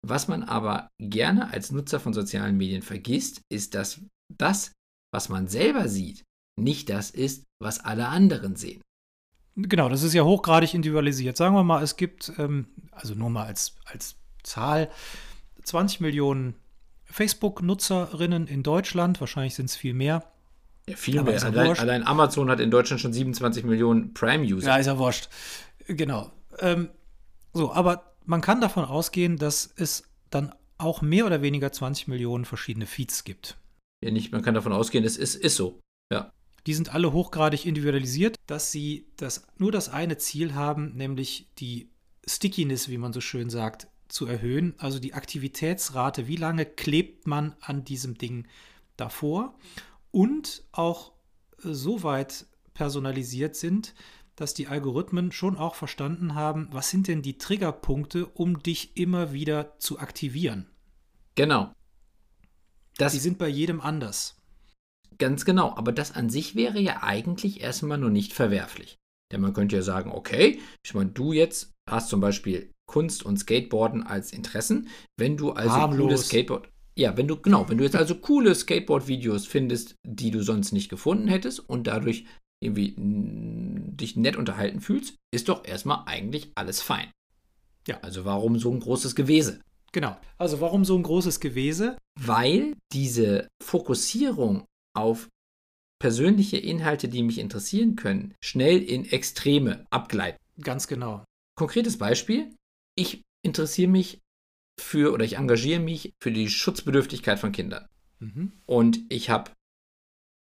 Was 0.06 0.28
man 0.28 0.42
aber 0.42 0.88
gerne 1.00 1.50
als 1.50 1.72
Nutzer 1.72 1.98
von 1.98 2.14
sozialen 2.14 2.56
Medien 2.56 2.82
vergisst, 2.82 3.42
ist, 3.50 3.74
dass 3.74 4.00
das, 4.32 4.72
was 5.12 5.28
man 5.28 5.48
selber 5.48 5.88
sieht, 5.88 6.22
nicht 6.58 6.88
das 6.88 7.10
ist, 7.10 7.44
was 7.60 7.80
alle 7.80 8.08
anderen 8.08 8.54
sehen. 8.54 8.82
Genau, 9.56 9.88
das 9.88 10.02
ist 10.02 10.14
ja 10.14 10.24
hochgradig 10.24 10.74
individualisiert. 10.74 11.36
Sagen 11.36 11.54
wir 11.54 11.62
mal, 11.62 11.82
es 11.82 11.96
gibt, 11.96 12.32
ähm, 12.38 12.66
also 12.90 13.14
nur 13.14 13.30
mal 13.30 13.46
als, 13.46 13.76
als 13.84 14.16
Zahl, 14.42 14.90
20 15.62 16.00
Millionen 16.00 16.54
Facebook-Nutzerinnen 17.04 18.48
in 18.48 18.62
Deutschland. 18.62 19.20
Wahrscheinlich 19.20 19.54
sind 19.54 19.66
es 19.66 19.76
viel 19.76 19.94
mehr. 19.94 20.24
Ja, 20.88 20.96
viel 20.96 21.18
Aber 21.18 21.30
mehr. 21.30 21.42
Allein, 21.44 21.78
allein, 21.78 22.06
Amazon 22.06 22.50
hat 22.50 22.60
in 22.60 22.70
Deutschland 22.70 23.00
schon 23.00 23.12
27 23.12 23.64
Millionen 23.64 24.12
Prime-User. 24.12 24.66
Ja, 24.66 24.76
ist 24.76 24.86
ja 24.86 24.98
wurscht. 24.98 25.28
Genau. 25.86 26.32
Ähm, 26.58 26.90
so, 27.52 27.72
aber 27.72 28.16
man 28.24 28.40
kann 28.40 28.60
davon 28.60 28.84
ausgehen, 28.84 29.36
dass 29.36 29.72
es 29.76 30.02
dann 30.30 30.52
auch 30.78 31.00
mehr 31.00 31.26
oder 31.26 31.42
weniger 31.42 31.70
20 31.70 32.08
Millionen 32.08 32.44
verschiedene 32.44 32.86
Feeds 32.86 33.24
gibt. 33.24 33.56
Ja, 34.02 34.10
nicht, 34.10 34.32
man 34.32 34.42
kann 34.42 34.54
davon 34.54 34.72
ausgehen, 34.72 35.04
es 35.04 35.16
ist, 35.16 35.36
ist 35.36 35.56
so. 35.56 35.80
Ja. 36.12 36.32
Die 36.66 36.74
sind 36.74 36.94
alle 36.94 37.12
hochgradig 37.12 37.66
individualisiert, 37.66 38.36
dass 38.46 38.72
sie 38.72 39.06
das, 39.16 39.46
nur 39.58 39.70
das 39.70 39.88
eine 39.88 40.16
Ziel 40.16 40.54
haben, 40.54 40.94
nämlich 40.94 41.48
die 41.58 41.90
Stickiness, 42.26 42.88
wie 42.88 42.98
man 42.98 43.12
so 43.12 43.20
schön 43.20 43.50
sagt, 43.50 43.88
zu 44.08 44.26
erhöhen. 44.26 44.74
Also 44.78 44.98
die 44.98 45.14
Aktivitätsrate, 45.14 46.26
wie 46.26 46.36
lange 46.36 46.64
klebt 46.64 47.26
man 47.26 47.54
an 47.60 47.84
diesem 47.84 48.16
Ding 48.16 48.46
davor 48.96 49.54
und 50.10 50.62
auch 50.72 51.12
so 51.58 52.02
weit 52.02 52.46
personalisiert 52.72 53.56
sind, 53.56 53.94
dass 54.36 54.54
die 54.54 54.66
Algorithmen 54.66 55.32
schon 55.32 55.56
auch 55.56 55.74
verstanden 55.74 56.34
haben, 56.34 56.68
was 56.72 56.90
sind 56.90 57.08
denn 57.08 57.22
die 57.22 57.38
Triggerpunkte, 57.38 58.26
um 58.26 58.62
dich 58.62 58.96
immer 58.96 59.32
wieder 59.32 59.78
zu 59.78 59.98
aktivieren. 59.98 60.66
Genau. 61.34 61.72
Das 62.96 63.12
die 63.12 63.18
sind 63.18 63.38
bei 63.38 63.48
jedem 63.48 63.80
anders. 63.80 64.36
Ganz 65.18 65.44
genau, 65.44 65.74
aber 65.76 65.92
das 65.92 66.14
an 66.14 66.30
sich 66.30 66.54
wäre 66.54 66.80
ja 66.80 67.02
eigentlich 67.02 67.60
erstmal 67.60 67.98
nur 67.98 68.10
nicht 68.10 68.32
verwerflich. 68.32 68.96
Denn 69.32 69.40
man 69.40 69.52
könnte 69.52 69.76
ja 69.76 69.82
sagen, 69.82 70.12
okay, 70.12 70.60
ich 70.84 70.94
meine, 70.94 71.10
du 71.10 71.32
jetzt 71.32 71.72
hast 71.90 72.08
zum 72.08 72.20
Beispiel 72.20 72.70
Kunst 72.86 73.24
und 73.24 73.38
Skateboarden 73.38 74.02
als 74.02 74.32
Interessen. 74.32 74.88
Wenn 75.18 75.36
du 75.36 75.52
also 75.52 75.70
Harmlos. 75.70 76.06
coole 76.06 76.18
Skateboard, 76.18 76.68
ja, 76.96 77.16
wenn 77.16 77.26
du 77.26 77.36
genau, 77.36 77.68
wenn 77.68 77.78
du 77.78 77.84
jetzt 77.84 77.96
also 77.96 78.14
coole 78.14 78.54
Skateboard-Videos 78.54 79.46
findest, 79.46 79.96
die 80.06 80.30
du 80.30 80.42
sonst 80.42 80.72
nicht 80.72 80.88
gefunden 80.88 81.28
hättest 81.28 81.68
und 81.68 81.86
dadurch 81.86 82.26
irgendwie 82.62 82.94
dich 82.96 84.16
nett 84.16 84.36
unterhalten 84.36 84.80
fühlst, 84.80 85.16
ist 85.32 85.48
doch 85.48 85.66
erstmal 85.66 86.04
eigentlich 86.06 86.52
alles 86.54 86.80
fein. 86.80 87.10
Ja, 87.86 87.98
also 88.00 88.24
warum 88.24 88.58
so 88.58 88.70
ein 88.70 88.80
großes 88.80 89.14
Gewese? 89.14 89.60
Genau. 89.92 90.16
Also 90.38 90.60
warum 90.60 90.84
so 90.84 90.96
ein 90.96 91.02
großes 91.02 91.40
Gewese? 91.40 91.98
Weil 92.18 92.74
diese 92.92 93.48
Fokussierung 93.62 94.64
auf 94.94 95.28
persönliche 96.00 96.56
Inhalte, 96.56 97.08
die 97.08 97.22
mich 97.22 97.38
interessieren 97.38 97.96
können, 97.96 98.34
schnell 98.42 98.82
in 98.82 99.04
Extreme 99.04 99.86
abgleiten. 99.90 100.38
Ganz 100.60 100.86
genau. 100.86 101.24
Konkretes 101.56 101.98
Beispiel. 101.98 102.54
Ich 102.96 103.22
interessiere 103.42 103.90
mich 103.90 104.20
für 104.80 105.12
oder 105.12 105.24
ich 105.24 105.36
engagiere 105.36 105.80
mich 105.80 106.12
für 106.20 106.32
die 106.32 106.48
Schutzbedürftigkeit 106.48 107.38
von 107.38 107.52
Kindern. 107.52 107.86
Mhm. 108.18 108.52
Und 108.66 109.00
ich 109.08 109.30
habe 109.30 109.52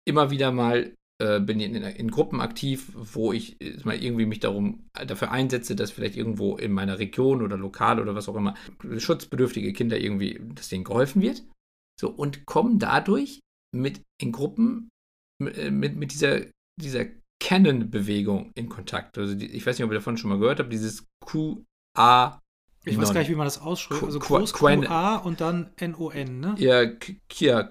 immer 0.06 0.32
wieder 0.32 0.52
mal 0.52 0.96
äh, 1.22 1.40
bin 1.40 1.60
in, 1.60 1.76
in, 1.76 2.10
Gruppen 2.10 2.42
aktiv, 2.42 2.92
wo 2.96 3.32
ich 3.32 3.62
äh, 3.62 3.78
mal 3.84 4.02
irgendwie 4.02 4.26
mich 4.26 4.40
darum 4.40 4.90
dafür 4.94 5.32
einsetze, 5.32 5.76
dass 5.76 5.92
vielleicht 5.92 6.18
irgendwo 6.18 6.58
in 6.58 6.72
meiner 6.72 6.98
Region 6.98 7.44
oder 7.44 7.58
lokal 7.58 8.00
oder 8.00 8.16
was 8.16 8.28
auch 8.28 8.36
immer 8.36 8.56
schutzbedürftige 8.98 9.74
Kinder 9.74 10.00
irgendwie, 10.00 10.42
dass 10.56 10.70
denen 10.70 10.84
geholfen 10.84 11.22
wird. 11.22 11.44
So 12.00 12.10
und 12.10 12.48
kommen 12.48 12.80
dadurch 12.80 13.42
mit 13.76 14.02
in 14.22 14.32
Gruppen 14.32 14.90
mit, 15.42 15.58
äh, 15.58 15.72
mit, 15.72 15.96
mit 15.96 16.12
dieser, 16.12 16.42
dieser 16.80 17.06
Canon-Bewegung 17.42 18.52
in 18.56 18.70
Kontakt. 18.70 19.18
Also 19.18 19.36
die, 19.36 19.48
ich 19.48 19.66
weiß 19.66 19.78
nicht, 19.78 19.86
ob 19.86 19.92
ihr 19.92 19.96
davon 19.96 20.18
schon 20.18 20.30
mal 20.30 20.40
gehört 20.40 20.60
habt, 20.60 20.72
dieses 20.72 21.06
QA 21.26 22.42
ich 22.84 22.98
weiß 22.98 23.14
gar 23.14 23.20
nicht, 23.20 23.30
wie 23.30 23.36
man 23.36 23.46
das 23.46 23.62
ausspricht. 23.62 24.04
Also 24.04 24.18
groß 24.18 24.54
QA 24.54 25.18
und 25.18 25.40
dann 25.40 25.70
N-O-N, 25.76 26.40
ne? 26.40 26.56
Ja, 26.58 26.84
ja, 27.36 27.64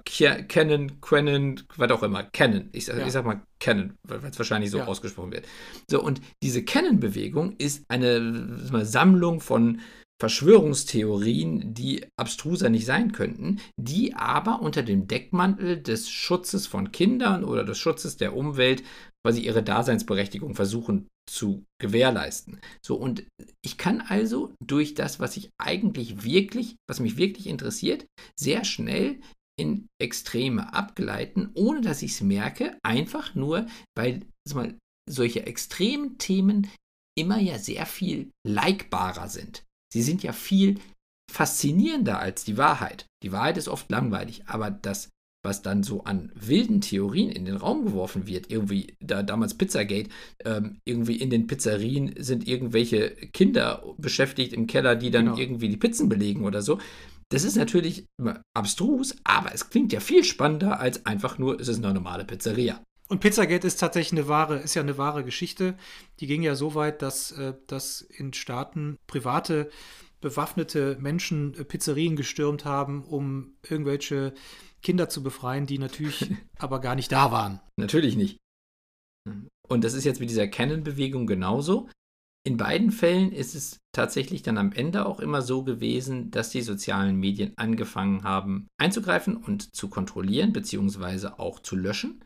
Canon, 0.42 1.00
Canon, 1.00 1.60
was 1.76 1.90
auch 1.90 2.04
immer. 2.04 2.22
Canon. 2.22 2.68
Ich, 2.72 2.86
ja. 2.86 3.04
ich 3.04 3.12
sag 3.12 3.24
mal 3.24 3.42
Canon, 3.58 3.94
weil 4.04 4.24
es 4.24 4.38
wahrscheinlich 4.38 4.70
so 4.70 4.78
ja. 4.78 4.86
ausgesprochen 4.86 5.32
wird. 5.32 5.48
So, 5.90 6.00
und 6.00 6.20
diese 6.44 6.64
Canon-Bewegung 6.64 7.56
ist 7.56 7.84
eine 7.88 8.20
mal, 8.70 8.84
Sammlung 8.84 9.40
von 9.40 9.80
Verschwörungstheorien, 10.20 11.72
die 11.72 12.04
abstruser 12.18 12.68
nicht 12.68 12.84
sein 12.84 13.12
könnten, 13.12 13.58
die 13.80 14.14
aber 14.14 14.60
unter 14.60 14.82
dem 14.82 15.08
Deckmantel 15.08 15.82
des 15.82 16.10
Schutzes 16.10 16.66
von 16.66 16.92
Kindern 16.92 17.42
oder 17.42 17.64
des 17.64 17.78
Schutzes 17.78 18.18
der 18.18 18.36
Umwelt 18.36 18.82
quasi 19.24 19.40
ihre 19.40 19.62
Daseinsberechtigung 19.62 20.54
versuchen 20.54 21.08
zu 21.28 21.64
gewährleisten. 21.80 22.60
So, 22.84 22.96
und 22.96 23.24
ich 23.64 23.78
kann 23.78 24.02
also 24.02 24.52
durch 24.62 24.94
das, 24.94 25.20
was 25.20 25.36
ich 25.38 25.50
eigentlich 25.58 26.22
wirklich, 26.22 26.76
was 26.88 27.00
mich 27.00 27.16
wirklich 27.16 27.46
interessiert, 27.46 28.06
sehr 28.38 28.64
schnell 28.64 29.20
in 29.58 29.86
Extreme 30.00 30.74
abgleiten, 30.74 31.50
ohne 31.54 31.80
dass 31.80 32.02
ich 32.02 32.12
es 32.12 32.20
merke, 32.20 32.78
einfach 32.82 33.34
nur, 33.34 33.66
weil 33.96 34.26
mal, 34.52 34.76
solche 35.08 35.46
extremen 35.46 36.18
Themen 36.18 36.70
immer 37.18 37.38
ja 37.38 37.58
sehr 37.58 37.86
viel 37.86 38.30
likebarer 38.46 39.28
sind. 39.28 39.64
Sie 39.92 40.02
sind 40.02 40.22
ja 40.22 40.32
viel 40.32 40.78
faszinierender 41.30 42.18
als 42.18 42.44
die 42.44 42.56
Wahrheit. 42.56 43.06
Die 43.22 43.32
Wahrheit 43.32 43.56
ist 43.56 43.68
oft 43.68 43.90
langweilig, 43.90 44.42
aber 44.46 44.70
das 44.70 45.10
was 45.42 45.62
dann 45.62 45.82
so 45.82 46.04
an 46.04 46.30
wilden 46.34 46.80
Theorien 46.80 47.30
in 47.30 47.44
den 47.44 47.56
Raum 47.56 47.84
geworfen 47.84 48.26
wird, 48.26 48.50
irgendwie 48.50 48.94
da 49.00 49.22
damals 49.22 49.54
Pizzagate, 49.54 50.10
ähm, 50.44 50.80
irgendwie 50.84 51.16
in 51.16 51.30
den 51.30 51.46
Pizzerien 51.46 52.14
sind 52.18 52.46
irgendwelche 52.46 53.10
Kinder 53.32 53.82
beschäftigt 53.96 54.52
im 54.52 54.66
Keller, 54.66 54.96
die 54.96 55.10
dann 55.10 55.26
genau. 55.26 55.38
irgendwie 55.38 55.68
die 55.68 55.76
Pizzen 55.76 56.08
belegen 56.08 56.44
oder 56.44 56.62
so. 56.62 56.78
Das 57.30 57.44
ist 57.44 57.56
natürlich 57.56 58.06
abstrus, 58.54 59.16
aber 59.24 59.54
es 59.54 59.70
klingt 59.70 59.92
ja 59.92 60.00
viel 60.00 60.24
spannender 60.24 60.80
als 60.80 61.06
einfach 61.06 61.38
nur, 61.38 61.60
es 61.60 61.68
ist 61.68 61.82
eine 61.82 61.94
normale 61.94 62.24
Pizzeria. 62.24 62.82
Und 63.10 63.18
Pizzagate 63.18 63.66
ist 63.66 63.80
tatsächlich 63.80 64.18
eine 64.18 64.28
wahre, 64.28 64.58
ist 64.58 64.76
ja 64.76 64.82
eine 64.82 64.96
wahre 64.96 65.24
Geschichte. 65.24 65.76
Die 66.20 66.28
ging 66.28 66.42
ja 66.42 66.54
so 66.54 66.76
weit, 66.76 67.02
dass, 67.02 67.32
äh, 67.32 67.54
dass 67.66 68.02
in 68.02 68.32
Staaten 68.32 68.98
private 69.08 69.68
bewaffnete 70.20 70.96
Menschen 71.00 71.54
äh, 71.54 71.64
Pizzerien 71.64 72.14
gestürmt 72.14 72.64
haben, 72.64 73.02
um 73.02 73.54
irgendwelche 73.68 74.32
Kinder 74.80 75.08
zu 75.08 75.24
befreien, 75.24 75.66
die 75.66 75.78
natürlich 75.78 76.30
aber 76.58 76.80
gar 76.80 76.94
nicht 76.94 77.10
da 77.10 77.32
waren. 77.32 77.60
Natürlich 77.76 78.14
nicht. 78.14 78.38
Und 79.68 79.82
das 79.82 79.94
ist 79.94 80.04
jetzt 80.04 80.20
mit 80.20 80.30
dieser 80.30 80.46
Canon-Bewegung 80.46 81.26
genauso. 81.26 81.88
In 82.46 82.56
beiden 82.56 82.92
Fällen 82.92 83.32
ist 83.32 83.56
es 83.56 83.78
tatsächlich 83.92 84.42
dann 84.42 84.56
am 84.56 84.70
Ende 84.70 85.04
auch 85.04 85.18
immer 85.18 85.42
so 85.42 85.64
gewesen, 85.64 86.30
dass 86.30 86.50
die 86.50 86.62
sozialen 86.62 87.16
Medien 87.16 87.54
angefangen 87.56 88.22
haben 88.22 88.68
einzugreifen 88.80 89.36
und 89.36 89.74
zu 89.74 89.88
kontrollieren, 89.88 90.52
beziehungsweise 90.52 91.40
auch 91.40 91.58
zu 91.58 91.74
löschen. 91.74 92.24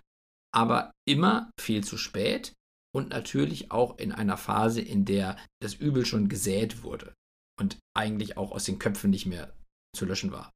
Aber 0.54 0.92
immer 1.06 1.50
viel 1.61 1.82
zu 1.82 1.96
spät 1.96 2.52
und 2.94 3.11
natürlich 3.11 3.73
auch 3.73 3.99
in 3.99 4.12
einer 4.12 4.37
Phase, 4.37 4.80
in 4.80 5.04
der 5.04 5.37
das 5.61 5.75
Übel 5.75 6.06
schon 6.06 6.28
gesät 6.28 6.82
wurde 6.82 7.12
und 7.61 7.78
eigentlich 7.96 8.37
auch 8.37 8.52
aus 8.52 8.64
den 8.64 8.78
Köpfen 8.78 9.11
nicht 9.11 9.26
mehr 9.26 9.52
zu 9.96 10.06
löschen 10.06 10.32
war. 10.32 10.50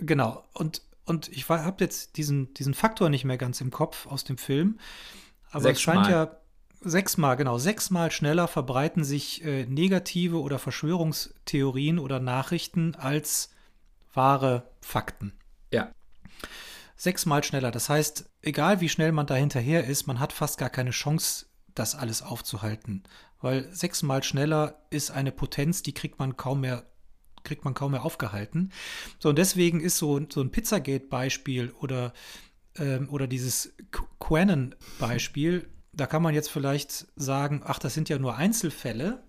Genau. 0.00 0.44
Und 0.54 0.82
und 1.08 1.28
ich 1.28 1.48
habe 1.48 1.82
jetzt 1.82 2.18
diesen, 2.18 2.52
diesen 2.54 2.74
Faktor 2.74 3.08
nicht 3.08 3.24
mehr 3.24 3.38
ganz 3.38 3.62
im 3.62 3.70
Kopf 3.70 4.06
aus 4.06 4.24
dem 4.24 4.36
Film. 4.36 4.78
Aber 5.50 5.62
sechs 5.62 5.78
es 5.78 5.82
scheint 5.82 6.06
ja 6.06 6.36
sechsmal, 6.82 7.36
genau, 7.36 7.56
sechsmal 7.56 8.10
schneller 8.10 8.46
verbreiten 8.46 9.04
sich 9.04 9.42
äh, 9.42 9.64
negative 9.64 10.38
oder 10.40 10.58
Verschwörungstheorien 10.58 11.98
oder 11.98 12.20
Nachrichten 12.20 12.94
als 12.94 13.50
wahre 14.12 14.68
Fakten. 14.82 15.32
Ja. 15.72 15.90
Sechsmal 16.98 17.44
schneller. 17.44 17.70
Das 17.70 17.88
heißt, 17.88 18.28
egal 18.42 18.80
wie 18.80 18.88
schnell 18.88 19.12
man 19.12 19.26
da 19.26 19.36
hinterher 19.36 19.84
ist, 19.84 20.08
man 20.08 20.18
hat 20.18 20.32
fast 20.32 20.58
gar 20.58 20.68
keine 20.68 20.90
Chance, 20.90 21.46
das 21.74 21.94
alles 21.94 22.22
aufzuhalten. 22.22 23.04
Weil 23.40 23.72
sechsmal 23.72 24.24
schneller 24.24 24.82
ist 24.90 25.12
eine 25.12 25.30
Potenz, 25.30 25.82
die 25.82 25.94
kriegt 25.94 26.18
man 26.18 26.36
kaum 26.36 26.60
mehr 26.60 26.84
kriegt 27.44 27.64
man 27.64 27.72
kaum 27.72 27.92
mehr 27.92 28.04
aufgehalten. 28.04 28.72
So, 29.20 29.28
und 29.28 29.38
deswegen 29.38 29.80
ist 29.80 29.96
so, 29.96 30.20
so 30.28 30.40
ein 30.40 30.50
Pizzagate-Beispiel 30.50 31.70
oder, 31.80 32.12
ähm, 32.76 33.08
oder 33.10 33.28
dieses 33.28 33.74
Quanon-Beispiel, 34.18 35.68
da 35.92 36.06
kann 36.06 36.22
man 36.22 36.34
jetzt 36.34 36.50
vielleicht 36.50 37.06
sagen, 37.14 37.62
ach, 37.64 37.78
das 37.78 37.94
sind 37.94 38.08
ja 38.08 38.18
nur 38.18 38.36
Einzelfälle. 38.36 39.22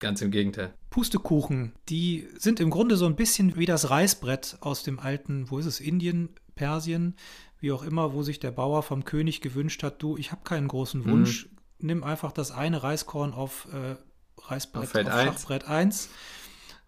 Ganz 0.00 0.22
im 0.22 0.30
Gegenteil. 0.30 0.74
Pustekuchen, 0.88 1.74
die 1.90 2.26
sind 2.36 2.58
im 2.58 2.70
Grunde 2.70 2.96
so 2.96 3.06
ein 3.06 3.16
bisschen 3.16 3.56
wie 3.56 3.66
das 3.66 3.90
Reißbrett 3.90 4.56
aus 4.60 4.82
dem 4.82 4.98
alten, 4.98 5.50
wo 5.50 5.58
ist 5.58 5.66
es, 5.66 5.78
Indien, 5.78 6.30
Persien, 6.56 7.14
wie 7.60 7.70
auch 7.70 7.84
immer, 7.84 8.12
wo 8.12 8.22
sich 8.22 8.40
der 8.40 8.50
Bauer 8.50 8.82
vom 8.82 9.04
König 9.04 9.40
gewünscht 9.40 9.84
hat, 9.84 10.02
du, 10.02 10.16
ich 10.16 10.32
habe 10.32 10.42
keinen 10.42 10.66
großen 10.66 11.02
mhm. 11.02 11.10
Wunsch, 11.10 11.46
mhm. 11.46 11.86
nimm 11.86 12.04
einfach 12.04 12.32
das 12.32 12.50
eine 12.50 12.82
Reiskorn 12.82 13.32
auf 13.32 13.68
äh, 13.72 13.94
Reißbrett, 14.42 15.06
auf, 15.06 15.14
auf 15.14 15.22
Schachbrett 15.22 15.64
1 15.64 16.10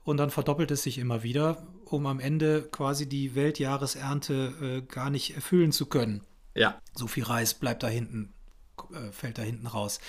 und 0.02 0.16
dann 0.16 0.30
verdoppelt 0.30 0.70
es 0.70 0.82
sich 0.82 0.98
immer 0.98 1.22
wieder, 1.22 1.66
um 1.84 2.06
am 2.06 2.18
Ende 2.18 2.62
quasi 2.62 3.08
die 3.08 3.34
Weltjahresernte 3.34 4.54
äh, 4.60 4.82
gar 4.82 5.10
nicht 5.10 5.36
erfüllen 5.36 5.70
zu 5.70 5.86
können. 5.86 6.22
Ja. 6.54 6.80
So 6.94 7.06
viel 7.06 7.24
Reis 7.24 7.54
bleibt 7.54 7.82
da 7.82 7.88
hinten, 7.88 8.32
äh, 8.92 9.12
fällt 9.12 9.38
da 9.38 9.42
hinten 9.42 9.66
raus. 9.66 10.00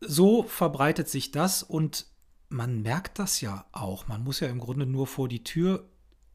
So 0.00 0.44
verbreitet 0.44 1.08
sich 1.08 1.32
das 1.32 1.62
und 1.62 2.06
man 2.48 2.82
merkt 2.82 3.18
das 3.18 3.40
ja 3.40 3.66
auch. 3.72 4.06
Man 4.08 4.22
muss 4.22 4.40
ja 4.40 4.48
im 4.48 4.60
Grunde 4.60 4.86
nur 4.86 5.06
vor 5.06 5.28
die 5.28 5.42
Tür 5.42 5.88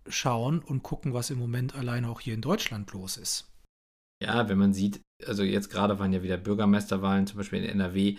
schauen 0.07 0.59
und 0.59 0.83
gucken, 0.83 1.13
was 1.13 1.29
im 1.29 1.39
Moment 1.39 1.75
alleine 1.75 2.09
auch 2.09 2.19
hier 2.19 2.33
in 2.33 2.41
Deutschland 2.41 2.91
los 2.93 3.17
ist. 3.17 3.49
Ja, 4.21 4.47
wenn 4.47 4.57
man 4.57 4.73
sieht, 4.73 5.01
also 5.25 5.43
jetzt 5.43 5.69
gerade 5.69 5.99
waren 5.99 6.13
ja 6.13 6.23
wieder 6.23 6.37
Bürgermeisterwahlen, 6.37 7.27
zum 7.27 7.37
Beispiel 7.37 7.63
in 7.63 7.69
NRW, 7.69 8.17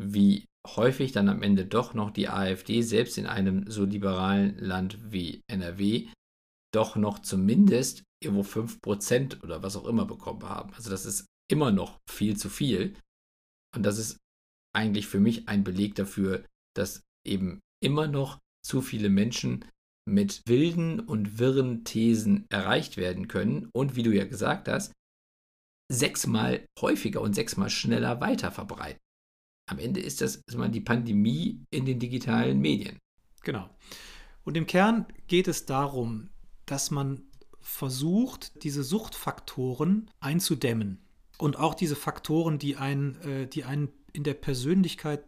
wie 0.00 0.44
häufig 0.66 1.12
dann 1.12 1.28
am 1.28 1.42
Ende 1.42 1.64
doch 1.66 1.94
noch 1.94 2.10
die 2.10 2.28
AfD, 2.28 2.82
selbst 2.82 3.16
in 3.18 3.26
einem 3.26 3.70
so 3.70 3.84
liberalen 3.84 4.58
Land 4.58 5.12
wie 5.12 5.40
NRW, 5.50 6.08
doch 6.72 6.96
noch 6.96 7.20
zumindest 7.20 8.02
irgendwo 8.22 8.42
5% 8.42 9.42
oder 9.42 9.62
was 9.62 9.76
auch 9.76 9.86
immer 9.86 10.04
bekommen 10.04 10.42
haben. 10.42 10.72
Also 10.74 10.90
das 10.90 11.06
ist 11.06 11.26
immer 11.50 11.70
noch 11.70 11.98
viel 12.08 12.36
zu 12.36 12.48
viel. 12.48 12.96
Und 13.74 13.84
das 13.84 13.98
ist 13.98 14.18
eigentlich 14.74 15.06
für 15.06 15.20
mich 15.20 15.48
ein 15.48 15.64
Beleg 15.64 15.94
dafür, 15.94 16.44
dass 16.76 17.02
eben 17.26 17.60
immer 17.82 18.06
noch 18.06 18.38
zu 18.64 18.82
viele 18.82 19.08
Menschen 19.08 19.64
mit 20.06 20.42
wilden 20.46 21.00
und 21.00 21.38
wirren 21.38 21.84
Thesen 21.84 22.46
erreicht 22.50 22.96
werden 22.96 23.28
können 23.28 23.68
und, 23.72 23.96
wie 23.96 24.02
du 24.02 24.14
ja 24.14 24.24
gesagt 24.24 24.68
hast, 24.68 24.92
sechsmal 25.90 26.64
häufiger 26.80 27.20
und 27.20 27.34
sechsmal 27.34 27.70
schneller 27.70 28.20
weiter 28.20 28.50
verbreiten. 28.50 29.00
Am 29.68 29.78
Ende 29.78 30.00
ist 30.00 30.20
das 30.20 30.36
ist 30.36 30.46
die 30.48 30.80
Pandemie 30.80 31.64
in 31.70 31.84
den 31.84 31.98
digitalen 31.98 32.60
Medien. 32.60 32.98
Genau. 33.42 33.68
Und 34.44 34.56
im 34.56 34.66
Kern 34.66 35.06
geht 35.26 35.48
es 35.48 35.66
darum, 35.66 36.30
dass 36.66 36.90
man 36.90 37.22
versucht, 37.60 38.64
diese 38.64 38.82
Suchtfaktoren 38.82 40.10
einzudämmen. 40.20 40.98
Und 41.38 41.58
auch 41.58 41.74
diese 41.74 41.96
Faktoren, 41.96 42.58
die 42.58 42.76
einen, 42.76 43.20
äh, 43.22 43.46
die 43.46 43.64
einen 43.64 43.88
in 44.12 44.24
der 44.24 44.34
Persönlichkeit 44.34 45.24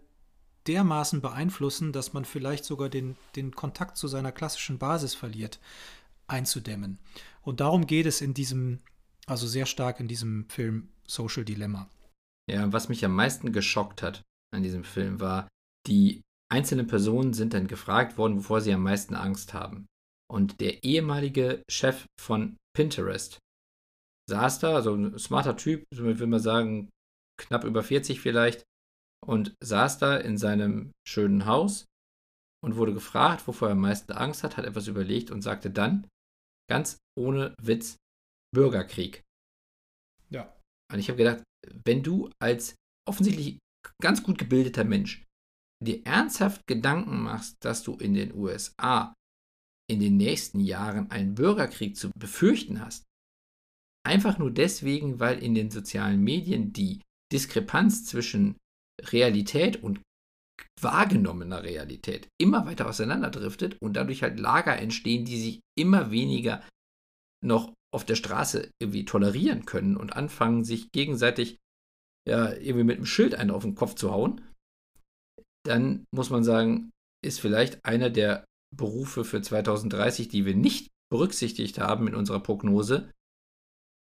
dermaßen 0.67 1.21
beeinflussen, 1.21 1.93
dass 1.93 2.13
man 2.13 2.25
vielleicht 2.25 2.65
sogar 2.65 2.89
den, 2.89 3.17
den 3.37 3.55
Kontakt 3.55 3.97
zu 3.97 4.09
seiner 4.09 4.33
klassischen 4.33 4.79
Basis 4.79 5.15
verliert, 5.15 5.59
einzudämmen. 6.27 6.99
Und 7.43 7.61
darum 7.61 7.87
geht 7.87 8.07
es 8.07 8.21
in 8.21 8.35
diesem, 8.35 8.81
also 9.27 9.47
sehr 9.47 9.67
stark 9.67 10.01
in 10.01 10.09
diesem 10.09 10.49
Film 10.49 10.89
Social 11.07 11.45
Dilemma. 11.45 11.89
Ja, 12.51 12.73
was 12.73 12.89
mich 12.89 13.05
am 13.05 13.15
meisten 13.15 13.53
geschockt 13.53 14.03
hat 14.03 14.23
an 14.55 14.63
diesem 14.63 14.85
Film 14.85 15.21
war, 15.21 15.49
die 15.87 16.23
einzelnen 16.51 16.87
Personen 16.87 17.33
sind 17.33 17.55
dann 17.55 17.67
gefragt 17.67 18.19
worden, 18.19 18.37
wovor 18.37 18.61
sie 18.61 18.73
am 18.73 18.83
meisten 18.83 19.15
Angst 19.15 19.55
haben. 19.55 19.87
Und 20.31 20.61
der 20.61 20.85
ehemalige 20.85 21.63
Chef 21.71 22.07
von 22.21 22.57
Pinterest 22.75 23.39
saß 24.29 24.61
da, 24.61 24.75
also 24.75 24.95
ein 24.95 25.19
smarter 25.19 25.57
Typ, 25.57 25.85
so 25.93 26.05
will 26.05 26.27
man 26.27 26.41
sagen, 26.41 26.91
knapp 27.39 27.65
über 27.65 27.83
40 27.83 28.21
vielleicht, 28.21 28.63
und 29.25 29.55
saß 29.63 29.99
da 29.99 30.17
in 30.17 30.37
seinem 30.37 30.93
schönen 31.07 31.47
Haus 31.47 31.87
und 32.65 32.77
wurde 32.77 32.95
gefragt, 32.95 33.47
wovor 33.47 33.69
er 33.69 33.73
am 33.73 33.81
meisten 33.81 34.13
Angst 34.13 34.43
hat, 34.43 34.57
hat 34.57 34.65
etwas 34.65 34.87
überlegt 34.89 35.31
und 35.31 35.43
sagte 35.43 35.71
dann, 35.71 36.07
ganz 36.69 36.99
ohne 37.19 37.55
Witz, 37.61 37.97
Bürgerkrieg. 38.55 39.23
Ja. 40.31 40.57
Und 40.93 40.99
ich 40.99 41.09
habe 41.09 41.19
gedacht, 41.19 41.43
wenn 41.85 42.03
du 42.03 42.31
als 42.41 42.75
offensichtlich 43.09 43.59
ganz 44.01 44.23
gut 44.23 44.39
gebildeter 44.39 44.85
Mensch 44.85 45.25
dir 45.83 46.05
ernsthaft 46.07 46.67
Gedanken 46.67 47.23
machst, 47.23 47.57
dass 47.65 47.83
du 47.83 47.97
in 47.97 48.15
den 48.15 48.35
USA 48.35 49.15
in 49.91 50.01
den 50.01 50.17
nächsten 50.17 50.61
Jahren 50.61 51.11
einen 51.11 51.35
Bürgerkrieg 51.35 51.97
zu 51.97 52.11
befürchten 52.17 52.81
hast, 52.81 53.05
einfach 54.07 54.39
nur 54.39 54.51
deswegen, 54.51 55.21
weil 55.21 55.43
in 55.43 55.55
den 55.55 55.71
sozialen 55.71 56.23
Medien 56.23 56.73
die 56.73 57.03
Diskrepanz 57.33 58.05
zwischen 58.05 58.57
Realität 59.11 59.83
und 59.83 60.01
wahrgenommener 60.81 61.63
Realität 61.63 62.29
immer 62.41 62.67
weiter 62.67 62.89
auseinanderdriftet 62.89 63.77
und 63.81 63.95
dadurch 63.95 64.23
halt 64.23 64.39
Lager 64.39 64.77
entstehen, 64.77 65.25
die 65.25 65.41
sich 65.41 65.61
immer 65.79 66.11
weniger 66.11 66.63
noch 67.45 67.73
auf 67.93 68.05
der 68.05 68.17
Straße 68.17 68.71
irgendwie 68.81 69.05
tolerieren 69.05 69.67
können 69.67 69.97
und 69.97 70.15
anfangen, 70.15 70.65
sich 70.65 70.91
gegenseitig 70.93 71.59
ja 72.29 72.53
irgendwie 72.53 72.85
mit 72.85 72.97
einem 72.97 73.07
Schild 73.07 73.35
einen 73.35 73.51
auf 73.51 73.65
den 73.65 73.75
Kopf 73.75 73.95
zu 73.95 74.13
hauen, 74.13 74.41
dann 75.65 76.05
muss 76.15 76.31
man 76.31 76.45
sagen, 76.45 76.91
ist 77.25 77.41
vielleicht 77.41 77.85
einer 77.85 78.11
der 78.11 78.45
Berufe 78.75 79.25
für 79.25 79.43
2030, 79.43 80.29
die 80.29 80.45
wir 80.45 80.55
nicht 80.55 80.89
berücksichtigt 81.11 81.79
haben 81.79 82.09
in 82.09 82.15
unserer 82.15 82.41
Prognose, 82.41 83.11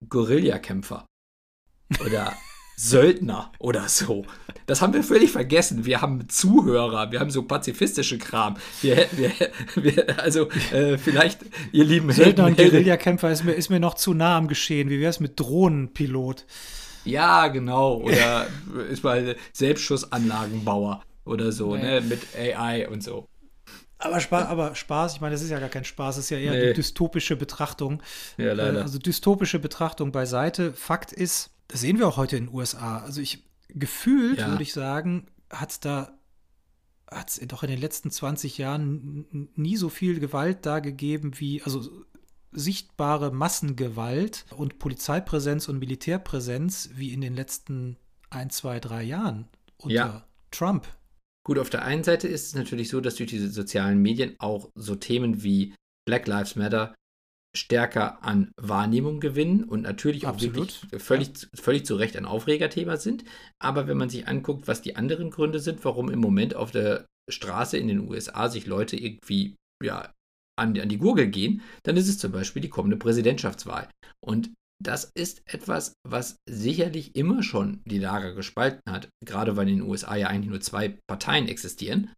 Guerillakämpfer. 0.08 1.06
Oder 2.04 2.34
Söldner 2.76 3.52
oder 3.58 3.88
so. 3.88 4.24
Das 4.66 4.80
haben 4.80 4.94
wir 4.94 5.02
völlig 5.02 5.30
vergessen. 5.30 5.84
Wir 5.84 6.00
haben 6.00 6.28
Zuhörer, 6.28 7.12
wir 7.12 7.20
haben 7.20 7.30
so 7.30 7.42
pazifistische 7.42 8.18
Kram. 8.18 8.56
Wir, 8.80 9.06
wir, 9.12 9.32
wir 9.74 10.20
also 10.20 10.48
äh, 10.72 10.98
vielleicht, 10.98 11.40
ihr 11.72 11.84
lieben 11.84 12.10
Söldner 12.12 12.46
und 12.46 12.56
Guerillakämpfer 12.56 13.30
ist 13.30 13.44
mir, 13.44 13.52
ist 13.52 13.70
mir 13.70 13.80
noch 13.80 13.94
zu 13.94 14.14
nah 14.14 14.36
am 14.36 14.48
Geschehen. 14.48 14.90
Wie 14.90 15.00
wäre 15.00 15.10
es 15.10 15.20
mit 15.20 15.38
Drohnenpilot? 15.38 16.46
Ja, 17.04 17.48
genau. 17.48 17.96
Oder 17.96 18.46
ist 18.90 19.02
mal 19.02 19.36
Selbstschussanlagenbauer 19.52 21.02
oder 21.24 21.52
so, 21.52 21.76
nee. 21.76 21.82
ne? 21.82 22.00
Mit 22.00 22.20
AI 22.36 22.88
und 22.88 23.02
so. 23.02 23.28
Aber 23.98 24.18
Spaß, 24.18 24.48
aber 24.48 24.74
Spaß, 24.74 25.14
ich 25.14 25.20
meine, 25.20 25.34
das 25.34 25.42
ist 25.42 25.50
ja 25.50 25.60
gar 25.60 25.68
kein 25.68 25.84
Spaß, 25.84 26.16
das 26.16 26.24
ist 26.24 26.30
ja 26.30 26.38
eher 26.38 26.52
nee. 26.52 26.62
eine 26.62 26.72
dystopische 26.72 27.36
Betrachtung. 27.36 28.02
Ja, 28.36 28.52
leider. 28.52 28.80
Äh, 28.80 28.82
also 28.82 28.98
dystopische 28.98 29.60
Betrachtung 29.60 30.10
beiseite. 30.10 30.72
Fakt 30.72 31.12
ist, 31.12 31.50
das 31.72 31.80
sehen 31.80 31.98
wir 31.98 32.06
auch 32.06 32.18
heute 32.18 32.36
in 32.36 32.46
den 32.46 32.54
USA. 32.54 32.98
Also 32.98 33.20
ich 33.22 33.44
gefühlt, 33.68 34.38
ja. 34.38 34.50
würde 34.50 34.62
ich 34.62 34.74
sagen, 34.74 35.26
hat 35.50 35.70
es 35.70 35.80
da 35.80 36.18
hat 37.10 37.28
es 37.28 37.40
doch 37.46 37.62
in 37.62 37.70
den 37.70 37.80
letzten 37.80 38.10
20 38.10 38.58
Jahren 38.58 39.50
nie 39.54 39.76
so 39.76 39.88
viel 39.90 40.18
Gewalt 40.18 40.64
da 40.64 40.80
gegeben 40.80 41.32
wie, 41.38 41.62
also 41.62 42.04
sichtbare 42.52 43.30
Massengewalt 43.30 44.46
und 44.56 44.78
Polizeipräsenz 44.78 45.68
und 45.68 45.78
Militärpräsenz 45.78 46.90
wie 46.94 47.12
in 47.12 47.20
den 47.20 47.34
letzten 47.34 47.96
ein, 48.30 48.50
zwei, 48.50 48.80
drei 48.80 49.02
Jahren 49.02 49.48
unter 49.76 49.94
ja. 49.94 50.26
Trump. 50.50 50.86
Gut, 51.44 51.58
auf 51.58 51.70
der 51.70 51.84
einen 51.84 52.04
Seite 52.04 52.28
ist 52.28 52.46
es 52.46 52.54
natürlich 52.54 52.88
so, 52.88 53.00
dass 53.00 53.16
durch 53.16 53.30
diese 53.30 53.50
sozialen 53.50 53.98
Medien 53.98 54.36
auch 54.38 54.70
so 54.74 54.94
Themen 54.94 55.42
wie 55.42 55.74
Black 56.06 56.26
Lives 56.26 56.56
Matter 56.56 56.94
stärker 57.54 58.24
an 58.24 58.52
Wahrnehmung 58.56 59.20
gewinnen 59.20 59.64
und 59.64 59.82
natürlich 59.82 60.26
auch 60.26 60.30
Absolut. 60.30 60.82
wirklich 60.82 61.02
völlig, 61.02 61.42
ja. 61.42 61.48
völlig 61.54 61.86
zu 61.86 61.96
Recht 61.96 62.16
ein 62.16 62.24
Aufregerthema 62.24 62.96
sind. 62.96 63.24
Aber 63.58 63.86
wenn 63.86 63.98
man 63.98 64.08
sich 64.08 64.26
anguckt, 64.26 64.68
was 64.68 64.82
die 64.82 64.96
anderen 64.96 65.30
Gründe 65.30 65.60
sind, 65.60 65.84
warum 65.84 66.10
im 66.10 66.20
Moment 66.20 66.54
auf 66.54 66.70
der 66.70 67.06
Straße 67.30 67.76
in 67.76 67.88
den 67.88 68.08
USA 68.08 68.48
sich 68.48 68.66
Leute 68.66 68.96
irgendwie 68.96 69.56
ja, 69.82 70.12
an, 70.58 70.78
an 70.78 70.88
die 70.88 70.98
Gurgel 70.98 71.28
gehen, 71.28 71.62
dann 71.82 71.96
ist 71.96 72.08
es 72.08 72.18
zum 72.18 72.32
Beispiel 72.32 72.62
die 72.62 72.70
kommende 72.70 72.96
Präsidentschaftswahl. 72.96 73.88
Und 74.24 74.52
das 74.82 75.10
ist 75.14 75.42
etwas, 75.46 75.94
was 76.08 76.36
sicherlich 76.48 77.14
immer 77.14 77.42
schon 77.42 77.82
die 77.84 77.98
Lager 77.98 78.34
gespalten 78.34 78.90
hat, 78.90 79.08
gerade 79.24 79.56
weil 79.56 79.68
in 79.68 79.78
den 79.78 79.88
USA 79.88 80.16
ja 80.16 80.26
eigentlich 80.26 80.50
nur 80.50 80.60
zwei 80.60 80.98
Parteien 81.06 81.48
existieren. 81.48 82.12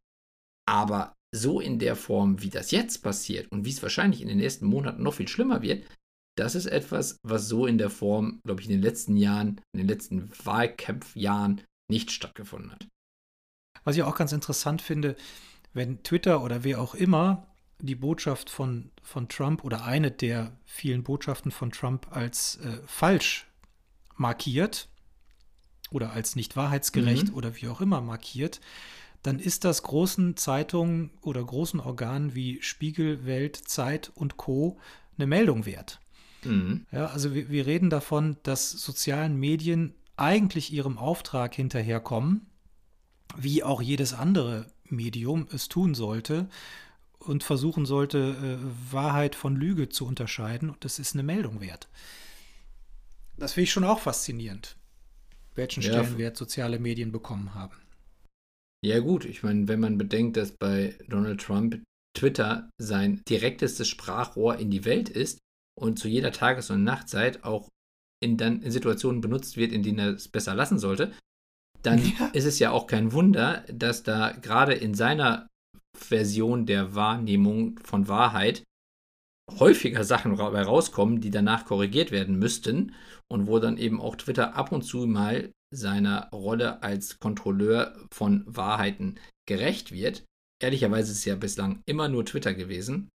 Aber 0.67 1.13
so 1.35 1.61
in 1.61 1.79
der 1.79 1.97
Form, 1.97 2.41
wie 2.43 2.51
das 2.51 2.71
jetzt 2.71 3.03
passiert 3.03 3.51
und 3.51 3.65
wie 3.65 3.71
es 3.71 3.83
wahrscheinlich 3.83 4.23
in 4.23 4.29
den 4.29 4.39
nächsten 4.39 4.67
Monaten 4.67 5.03
noch 5.03 5.15
viel 5.15 5.29
schlimmer 5.29 5.63
wird, 5.63 5.85
das 6.37 6.55
ist 6.55 6.67
etwas, 6.67 7.19
was 7.23 7.49
so 7.49 7.67
in 7.67 7.79
der 7.79 7.91
Form, 7.91 8.41
glaube 8.45 8.61
ich, 8.61 8.69
in 8.69 8.73
den 8.73 8.83
letzten 8.83 9.17
Jahren, 9.17 9.61
in 9.73 9.79
den 9.79 9.89
letzten 9.89 10.31
Wahlkampfjahren 10.45 11.63
nicht 11.91 12.11
stattgefunden 12.11 12.73
hat. 12.73 12.87
Was 13.85 13.97
ich 13.97 14.03
auch 14.03 14.17
ganz 14.17 14.33
interessant 14.33 14.81
finde, 14.81 15.17
wenn 15.73 16.03
Twitter 16.03 16.43
oder 16.43 16.65
wer 16.65 16.81
auch 16.81 16.95
immer 16.95 17.47
die 17.81 17.97
Botschaft 17.97 18.49
von, 18.49 18.91
von 19.03 19.29
Trump 19.29 19.65
oder 19.65 19.85
eine 19.85 20.11
der 20.11 20.57
vielen 20.65 21.03
Botschaften 21.03 21.51
von 21.51 21.73
Trump 21.73 22.07
als 22.11 22.57
äh, 22.57 22.79
falsch 22.87 23.47
markiert 24.17 24.89
oder 25.91 26.13
als 26.13 26.37
nicht 26.37 26.57
wahrheitsgerecht 26.57 27.29
mhm. 27.29 27.35
oder 27.35 27.57
wie 27.57 27.69
auch 27.69 27.81
immer 27.81 28.01
markiert, 28.01 28.61
dann 29.25 29.39
ist 29.39 29.65
das 29.65 29.83
großen 29.83 30.37
Zeitungen 30.37 31.11
oder 31.23 31.43
großen 31.43 31.81
Organen 31.81 32.35
wie 32.35 32.61
Spiegel, 32.61 33.25
Welt, 33.25 33.57
Zeit 33.57 34.13
und 34.15 34.37
Co. 34.37 34.79
eine 35.17 35.27
Meldung 35.27 35.65
wert. 35.65 35.99
Mhm. 36.45 36.85
Ja, 36.93 37.07
also 37.07 37.35
wir, 37.35 37.49
wir 37.49 37.67
reden 37.67 37.89
davon, 37.89 38.37
dass 38.43 38.71
sozialen 38.71 39.41
Medien 39.41 39.95
eigentlich 40.17 40.75
ihrem 40.75 40.99
Auftrag 40.99 41.55
hinterherkommen, 41.55 42.47
wie 43.35 43.65
auch 43.65 43.81
jedes 43.81 44.13
andere 44.13 44.71
Medium 44.85 45.49
es 45.51 45.69
tun 45.69 45.95
sollte 45.95 46.51
und 47.19 47.45
versuchen 47.45 47.87
sollte, 47.87 48.59
äh, 48.61 48.93
Wahrheit 48.93 49.37
von 49.37 49.57
Lüge 49.57 49.89
zu 49.89 50.07
unterscheiden. 50.07 50.69
Und 50.69 50.85
das 50.85 50.99
ist 50.99 51.15
eine 51.15 51.23
Meldung 51.23 51.63
wert. 51.63 51.89
Das 53.39 53.55
finde 53.55 53.65
ich 53.65 53.73
schon 53.73 53.85
auch 53.85 54.01
faszinierend, 54.01 54.77
welchen 55.55 55.83
ja. 55.83 55.93
Stellenwert 55.93 56.37
soziale 56.37 56.79
Medien 56.79 57.11
bekommen 57.11 57.55
haben. 57.55 57.84
Ja 58.85 59.01
gut, 59.01 59.25
ich 59.25 59.43
meine, 59.43 59.67
wenn 59.67 59.81
man 59.81 59.97
bedenkt, 59.97 60.37
dass 60.37 60.53
bei 60.53 60.99
Donald 61.09 61.41
Trump 61.41 61.83
Twitter 62.15 62.69
sein 62.77 63.23
direktestes 63.27 63.89
Sprachrohr 63.89 64.59
in 64.59 64.71
die 64.71 64.85
Welt 64.85 65.09
ist 65.09 65.39
und 65.81 65.99
zu 65.99 66.07
jeder 66.07 66.33
Tages- 66.33 66.69
und 66.69 66.85
Nachtzeit 66.85 67.45
auch 67.45 67.71
in, 68.23 68.37
dann, 68.37 68.61
in 68.61 68.71
Situationen 68.71 69.23
benutzt 69.23 69.57
wird, 69.57 69.73
in 69.73 69.83
denen 69.83 69.99
er 70.01 70.11
es 70.11 70.29
besser 70.29 70.55
lassen 70.55 70.79
sollte, 70.79 71.15
dann 71.83 71.99
ja. 72.19 72.27
ist 72.35 72.45
es 72.45 72.59
ja 72.59 72.73
auch 72.73 72.87
kein 72.87 73.13
Wunder, 73.13 73.65
dass 73.73 74.03
da 74.03 74.33
gerade 74.33 74.75
in 74.75 74.93
seiner 74.93 75.49
Version 75.97 76.67
der 76.67 76.95
Wahrnehmung 76.95 77.79
von 77.79 78.07
Wahrheit 78.07 78.65
häufiger 79.59 80.05
Sachen 80.05 80.35
rauskommen, 80.35 81.23
die 81.23 81.31
danach 81.31 81.65
korrigiert 81.65 82.11
werden 82.11 82.39
müssten 82.39 82.95
und 83.33 83.47
wo 83.47 83.59
dann 83.61 83.79
eben 83.79 83.99
auch 83.99 84.17
Twitter 84.17 84.57
ab 84.57 84.73
und 84.73 84.83
zu 84.83 85.07
mal 85.07 85.51
seiner 85.75 86.31
Rolle 86.31 86.83
als 86.83 87.19
Kontrolleur 87.19 87.97
von 88.13 88.45
Wahrheiten 88.47 89.19
gerecht 89.47 89.93
wird. 89.93 90.25
Ehrlicherweise 90.63 91.13
ist 91.13 91.19
es 91.19 91.25
ja 91.25 91.37
bislang 91.37 91.83
immer 91.87 92.09
nur 92.09 92.25
Twitter 92.25 92.55
gewesen. 92.55 93.09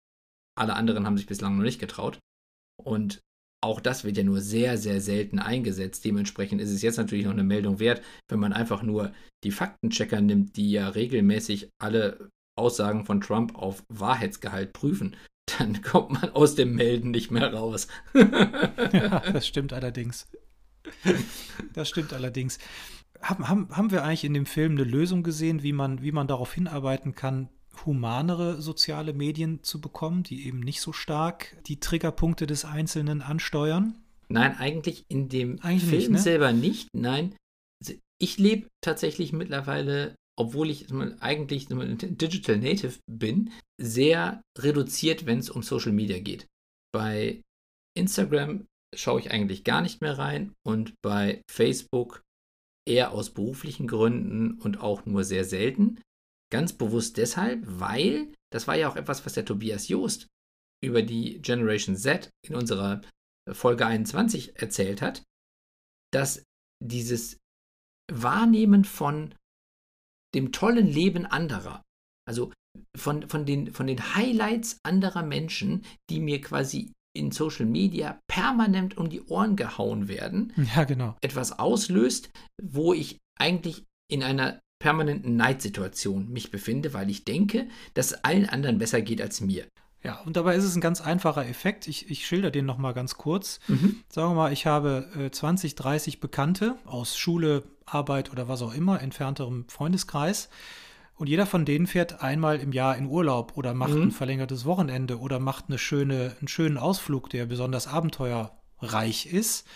Alle 0.57 0.75
anderen 0.75 1.05
haben 1.05 1.17
sich 1.17 1.27
bislang 1.27 1.57
noch 1.57 1.63
nicht 1.63 1.79
getraut. 1.79 2.19
Und 2.81 3.21
auch 3.61 3.81
das 3.81 4.03
wird 4.03 4.17
ja 4.17 4.23
nur 4.23 4.41
sehr, 4.41 4.77
sehr 4.77 5.01
selten 5.01 5.39
eingesetzt. 5.39 6.05
Dementsprechend 6.05 6.61
ist 6.61 6.71
es 6.71 6.81
jetzt 6.81 6.97
natürlich 6.97 7.25
noch 7.25 7.33
eine 7.33 7.43
Meldung 7.43 7.79
wert, 7.79 8.01
wenn 8.29 8.39
man 8.39 8.53
einfach 8.53 8.83
nur 8.83 9.13
die 9.43 9.51
Faktenchecker 9.51 10.21
nimmt, 10.21 10.55
die 10.55 10.71
ja 10.71 10.89
regelmäßig 10.89 11.69
alle 11.81 12.29
Aussagen 12.57 13.05
von 13.05 13.21
Trump 13.21 13.55
auf 13.55 13.83
Wahrheitsgehalt 13.89 14.73
prüfen, 14.73 15.15
dann 15.57 15.81
kommt 15.81 16.11
man 16.11 16.29
aus 16.31 16.55
dem 16.55 16.75
Melden 16.75 17.11
nicht 17.11 17.31
mehr 17.31 17.53
raus. 17.53 17.87
ja, 18.13 19.19
das 19.33 19.47
stimmt 19.47 19.73
allerdings. 19.73 20.27
Das 21.73 21.89
stimmt 21.89 22.13
allerdings. 22.13 22.57
Haben, 23.21 23.47
haben, 23.47 23.69
haben 23.75 23.91
wir 23.91 24.03
eigentlich 24.03 24.23
in 24.23 24.33
dem 24.33 24.45
Film 24.45 24.73
eine 24.73 24.83
Lösung 24.83 25.23
gesehen, 25.23 25.61
wie 25.61 25.73
man, 25.73 26.01
wie 26.01 26.11
man 26.11 26.27
darauf 26.27 26.53
hinarbeiten 26.53 27.15
kann, 27.15 27.49
humanere 27.85 28.61
soziale 28.61 29.13
Medien 29.13 29.63
zu 29.63 29.81
bekommen, 29.81 30.23
die 30.23 30.45
eben 30.47 30.59
nicht 30.59 30.81
so 30.81 30.93
stark 30.93 31.57
die 31.67 31.79
Triggerpunkte 31.79 32.47
des 32.47 32.65
Einzelnen 32.65 33.21
ansteuern? 33.21 33.95
Nein, 34.29 34.55
eigentlich 34.57 35.05
in 35.09 35.29
dem 35.29 35.59
eigentlich 35.61 35.89
Film 35.89 35.99
nicht, 35.99 36.11
ne? 36.11 36.19
selber 36.19 36.53
nicht. 36.53 36.87
Nein, 36.93 37.35
also 37.81 37.99
ich 38.19 38.37
lebe 38.37 38.67
tatsächlich 38.81 39.33
mittlerweile, 39.33 40.15
obwohl 40.37 40.69
ich 40.69 40.87
eigentlich 41.19 41.67
Digital 41.67 42.57
Native 42.57 42.99
bin, 43.07 43.51
sehr 43.81 44.41
reduziert, 44.57 45.25
wenn 45.25 45.39
es 45.39 45.49
um 45.49 45.63
Social 45.63 45.91
Media 45.91 46.19
geht. 46.19 46.45
Bei 46.93 47.41
Instagram 47.95 48.65
schaue 48.95 49.19
ich 49.19 49.31
eigentlich 49.31 49.63
gar 49.63 49.81
nicht 49.81 50.01
mehr 50.01 50.17
rein 50.17 50.53
und 50.65 50.93
bei 51.01 51.41
Facebook 51.49 52.21
eher 52.87 53.11
aus 53.11 53.31
beruflichen 53.33 53.87
Gründen 53.87 54.59
und 54.59 54.79
auch 54.79 55.05
nur 55.05 55.23
sehr 55.23 55.45
selten. 55.45 56.01
Ganz 56.51 56.73
bewusst 56.73 57.17
deshalb, 57.17 57.61
weil 57.65 58.33
das 58.51 58.67
war 58.67 58.75
ja 58.75 58.89
auch 58.89 58.95
etwas, 58.95 59.25
was 59.25 59.33
der 59.33 59.45
Tobias 59.45 59.87
Joost 59.87 60.27
über 60.83 61.03
die 61.03 61.41
Generation 61.41 61.95
Z 61.95 62.29
in 62.47 62.55
unserer 62.55 63.01
Folge 63.51 63.85
21 63.85 64.55
erzählt 64.59 65.01
hat, 65.01 65.23
dass 66.11 66.43
dieses 66.83 67.37
Wahrnehmen 68.11 68.85
von 68.85 69.35
dem 70.33 70.51
tollen 70.51 70.87
Leben 70.87 71.25
anderer, 71.25 71.83
also 72.27 72.51
von, 72.95 73.27
von, 73.27 73.45
den, 73.45 73.73
von 73.73 73.87
den 73.87 74.15
Highlights 74.15 74.77
anderer 74.83 75.23
Menschen, 75.23 75.85
die 76.09 76.19
mir 76.19 76.41
quasi 76.41 76.93
in 77.13 77.31
Social 77.31 77.65
Media 77.65 78.19
permanent 78.27 78.97
um 78.97 79.09
die 79.09 79.21
Ohren 79.23 79.55
gehauen 79.55 80.07
werden, 80.07 80.53
ja, 80.75 80.83
genau. 80.83 81.15
etwas 81.21 81.57
auslöst, 81.57 82.29
wo 82.61 82.93
ich 82.93 83.17
eigentlich 83.37 83.85
in 84.09 84.23
einer 84.23 84.59
permanenten 84.79 85.35
Neidsituation 85.35 86.29
mich 86.29 86.51
befinde, 86.51 86.93
weil 86.93 87.09
ich 87.09 87.25
denke, 87.25 87.67
dass 87.93 88.11
es 88.11 88.23
allen 88.23 88.47
anderen 88.47 88.77
besser 88.77 89.01
geht 89.01 89.21
als 89.21 89.41
mir. 89.41 89.67
Ja, 90.01 90.21
und 90.21 90.37
dabei 90.37 90.55
ist 90.55 90.63
es 90.63 90.75
ein 90.75 90.81
ganz 90.81 91.01
einfacher 91.01 91.45
Effekt. 91.45 91.87
Ich, 91.89 92.09
ich 92.09 92.25
schilder 92.25 92.51
den 92.51 92.65
nochmal 92.65 92.93
ganz 92.93 93.15
kurz. 93.15 93.59
Mhm. 93.67 94.01
Sagen 94.07 94.31
wir 94.31 94.35
mal, 94.35 94.53
ich 94.53 94.65
habe 94.65 95.09
äh, 95.17 95.29
20, 95.29 95.75
30 95.75 96.21
Bekannte 96.21 96.77
aus 96.85 97.17
Schule, 97.17 97.63
Arbeit 97.85 98.31
oder 98.31 98.47
was 98.47 98.61
auch 98.61 98.73
immer, 98.73 99.01
entfernterem 99.01 99.65
Freundeskreis. 99.67 100.49
Und 101.19 101.27
jeder 101.27 101.45
von 101.45 101.65
denen 101.65 101.85
fährt 101.85 102.21
einmal 102.21 102.59
im 102.59 102.71
Jahr 102.71 102.95
in 102.95 103.05
Urlaub 103.05 103.57
oder 103.57 103.73
macht 103.73 103.93
mhm. 103.93 104.03
ein 104.03 104.11
verlängertes 104.11 104.63
Wochenende 104.63 105.19
oder 105.19 105.37
macht 105.39 105.65
eine 105.67 105.77
schöne, 105.77 106.33
einen 106.39 106.47
schönen 106.47 106.77
Ausflug, 106.77 107.29
der 107.29 107.45
besonders 107.45 107.87
abenteuerreich 107.87 109.25
ist. 109.25 109.67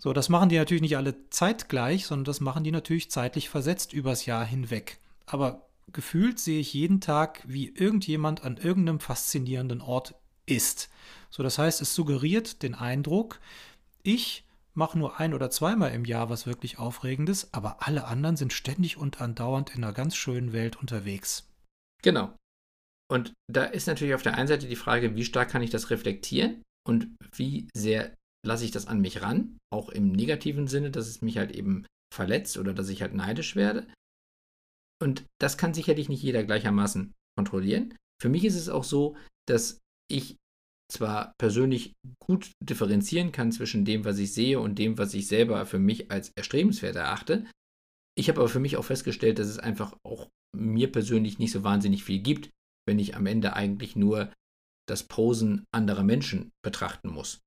So, 0.00 0.12
das 0.12 0.28
machen 0.28 0.48
die 0.48 0.56
natürlich 0.56 0.82
nicht 0.82 0.96
alle 0.96 1.30
zeitgleich, 1.30 2.06
sondern 2.06 2.24
das 2.24 2.40
machen 2.40 2.64
die 2.64 2.72
natürlich 2.72 3.12
zeitlich 3.12 3.48
versetzt 3.48 3.92
übers 3.92 4.26
Jahr 4.26 4.44
hinweg. 4.44 4.98
Aber 5.24 5.68
gefühlt 5.92 6.40
sehe 6.40 6.58
ich 6.58 6.74
jeden 6.74 7.00
Tag, 7.00 7.44
wie 7.46 7.68
irgendjemand 7.68 8.42
an 8.42 8.56
irgendeinem 8.56 8.98
faszinierenden 8.98 9.80
Ort 9.80 10.16
ist. 10.46 10.90
So, 11.30 11.44
das 11.44 11.58
heißt, 11.58 11.80
es 11.80 11.94
suggeriert 11.94 12.64
den 12.64 12.74
Eindruck, 12.74 13.38
ich 14.02 14.44
mache 14.76 14.98
nur 14.98 15.18
ein 15.18 15.34
oder 15.34 15.50
zweimal 15.50 15.92
im 15.92 16.04
Jahr 16.04 16.30
was 16.30 16.46
wirklich 16.46 16.78
Aufregendes, 16.78 17.52
aber 17.52 17.86
alle 17.86 18.04
anderen 18.04 18.36
sind 18.36 18.52
ständig 18.52 18.96
und 18.96 19.20
andauernd 19.20 19.74
in 19.74 19.82
einer 19.82 19.92
ganz 19.92 20.16
schönen 20.16 20.52
Welt 20.52 20.76
unterwegs. 20.76 21.48
Genau. 22.02 22.36
Und 23.10 23.32
da 23.50 23.64
ist 23.64 23.86
natürlich 23.86 24.14
auf 24.14 24.22
der 24.22 24.34
einen 24.34 24.48
Seite 24.48 24.66
die 24.66 24.76
Frage, 24.76 25.14
wie 25.14 25.24
stark 25.24 25.50
kann 25.50 25.62
ich 25.62 25.70
das 25.70 25.90
reflektieren 25.90 26.62
und 26.86 27.16
wie 27.34 27.68
sehr 27.76 28.14
lasse 28.44 28.64
ich 28.64 28.70
das 28.70 28.86
an 28.86 29.00
mich 29.00 29.22
ran, 29.22 29.58
auch 29.72 29.88
im 29.88 30.12
negativen 30.12 30.66
Sinne, 30.68 30.90
dass 30.90 31.06
es 31.06 31.22
mich 31.22 31.38
halt 31.38 31.52
eben 31.52 31.86
verletzt 32.14 32.58
oder 32.58 32.74
dass 32.74 32.88
ich 32.88 33.02
halt 33.02 33.14
neidisch 33.14 33.56
werde. 33.56 33.86
Und 35.02 35.24
das 35.40 35.58
kann 35.58 35.74
sicherlich 35.74 36.08
nicht 36.08 36.22
jeder 36.22 36.44
gleichermaßen 36.44 37.12
kontrollieren. 37.36 37.94
Für 38.20 38.28
mich 38.28 38.44
ist 38.44 38.56
es 38.56 38.68
auch 38.68 38.84
so, 38.84 39.16
dass 39.46 39.80
ich 40.08 40.36
zwar 40.90 41.34
persönlich 41.38 41.94
gut 42.22 42.52
differenzieren 42.62 43.32
kann 43.32 43.52
zwischen 43.52 43.84
dem, 43.84 44.04
was 44.04 44.18
ich 44.18 44.32
sehe 44.32 44.60
und 44.60 44.78
dem, 44.78 44.98
was 44.98 45.14
ich 45.14 45.26
selber 45.26 45.66
für 45.66 45.78
mich 45.78 46.10
als 46.10 46.30
erstrebenswert 46.36 46.96
erachte. 46.96 47.46
Ich 48.16 48.28
habe 48.28 48.40
aber 48.40 48.48
für 48.48 48.60
mich 48.60 48.76
auch 48.76 48.84
festgestellt, 48.84 49.38
dass 49.38 49.48
es 49.48 49.58
einfach 49.58 49.96
auch 50.04 50.28
mir 50.56 50.90
persönlich 50.90 51.38
nicht 51.38 51.52
so 51.52 51.64
wahnsinnig 51.64 52.04
viel 52.04 52.20
gibt, 52.20 52.50
wenn 52.86 52.98
ich 52.98 53.16
am 53.16 53.26
Ende 53.26 53.54
eigentlich 53.54 53.96
nur 53.96 54.32
das 54.88 55.02
Posen 55.02 55.64
anderer 55.74 56.04
Menschen 56.04 56.50
betrachten 56.64 57.08
muss. 57.08 57.40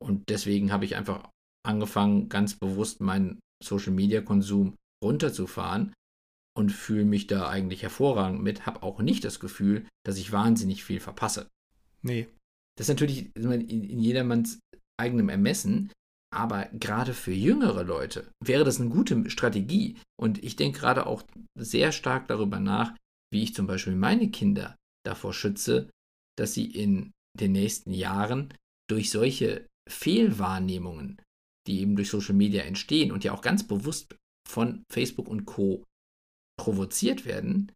Und 0.00 0.28
deswegen 0.28 0.72
habe 0.72 0.84
ich 0.84 0.96
einfach 0.96 1.28
angefangen, 1.64 2.28
ganz 2.28 2.58
bewusst 2.58 3.00
meinen 3.00 3.40
Social-Media-Konsum 3.62 4.76
runterzufahren 5.02 5.92
und 6.56 6.70
fühle 6.70 7.04
mich 7.04 7.26
da 7.26 7.48
eigentlich 7.48 7.82
hervorragend 7.82 8.42
mit, 8.42 8.66
habe 8.66 8.82
auch 8.82 9.00
nicht 9.00 9.24
das 9.24 9.40
Gefühl, 9.40 9.86
dass 10.04 10.18
ich 10.18 10.32
wahnsinnig 10.32 10.84
viel 10.84 11.00
verpasse. 11.00 11.48
Nee. 12.02 12.28
Das 12.82 12.88
ist 12.88 12.94
natürlich 12.94 13.30
in 13.36 14.00
jedermanns 14.00 14.58
eigenem 15.00 15.28
Ermessen, 15.28 15.92
aber 16.34 16.64
gerade 16.72 17.14
für 17.14 17.30
jüngere 17.30 17.84
Leute 17.84 18.32
wäre 18.44 18.64
das 18.64 18.80
eine 18.80 18.90
gute 18.90 19.30
Strategie. 19.30 19.98
Und 20.20 20.42
ich 20.42 20.56
denke 20.56 20.80
gerade 20.80 21.06
auch 21.06 21.22
sehr 21.56 21.92
stark 21.92 22.26
darüber 22.26 22.58
nach, 22.58 22.92
wie 23.32 23.44
ich 23.44 23.54
zum 23.54 23.68
Beispiel 23.68 23.94
meine 23.94 24.32
Kinder 24.32 24.76
davor 25.06 25.32
schütze, 25.32 25.90
dass 26.36 26.54
sie 26.54 26.66
in 26.66 27.12
den 27.38 27.52
nächsten 27.52 27.92
Jahren 27.92 28.52
durch 28.90 29.10
solche 29.10 29.68
Fehlwahrnehmungen, 29.88 31.22
die 31.68 31.82
eben 31.82 31.94
durch 31.94 32.10
Social 32.10 32.34
Media 32.34 32.64
entstehen 32.64 33.12
und 33.12 33.22
ja 33.22 33.32
auch 33.32 33.42
ganz 33.42 33.64
bewusst 33.64 34.16
von 34.50 34.82
Facebook 34.92 35.28
und 35.28 35.44
Co 35.44 35.84
provoziert 36.60 37.26
werden, 37.26 37.70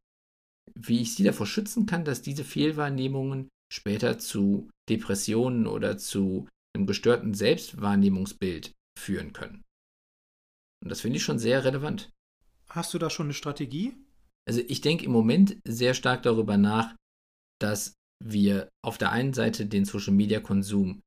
wie 0.75 1.01
ich 1.03 1.15
sie 1.15 1.23
davor 1.23 1.47
schützen 1.47 1.87
kann, 1.87 2.05
dass 2.05 2.23
diese 2.23 2.43
Fehlwahrnehmungen 2.43 3.47
später 3.73 4.19
zu 4.19 4.69
Depressionen 4.89 5.67
oder 5.67 5.99
zu 5.99 6.49
einem 6.75 6.87
gestörten 6.87 7.35
Selbstwahrnehmungsbild 7.35 8.73
führen 8.99 9.33
können. 9.33 9.63
Und 10.83 10.91
das 10.91 11.01
finde 11.01 11.17
ich 11.17 11.25
schon 11.25 11.39
sehr 11.39 11.65
relevant. 11.65 12.11
Hast 12.69 12.95
du 12.95 12.99
da 12.99 13.11
schon 13.11 13.27
eine 13.27 13.35
Strategie? 13.35 13.97
Also 14.49 14.61
ich 14.67 14.81
denke 14.81 15.05
im 15.05 15.13
Moment 15.13 15.57
sehr 15.67 15.95
stark 15.95 16.23
darüber 16.23 16.57
nach, 16.57 16.95
dass 17.61 17.95
wir 18.25 18.69
auf 18.85 18.99
der 18.99 19.13
einen 19.13 19.33
Seite 19.33 19.67
den 19.67 19.85
Social-Media-Konsum 19.85 21.03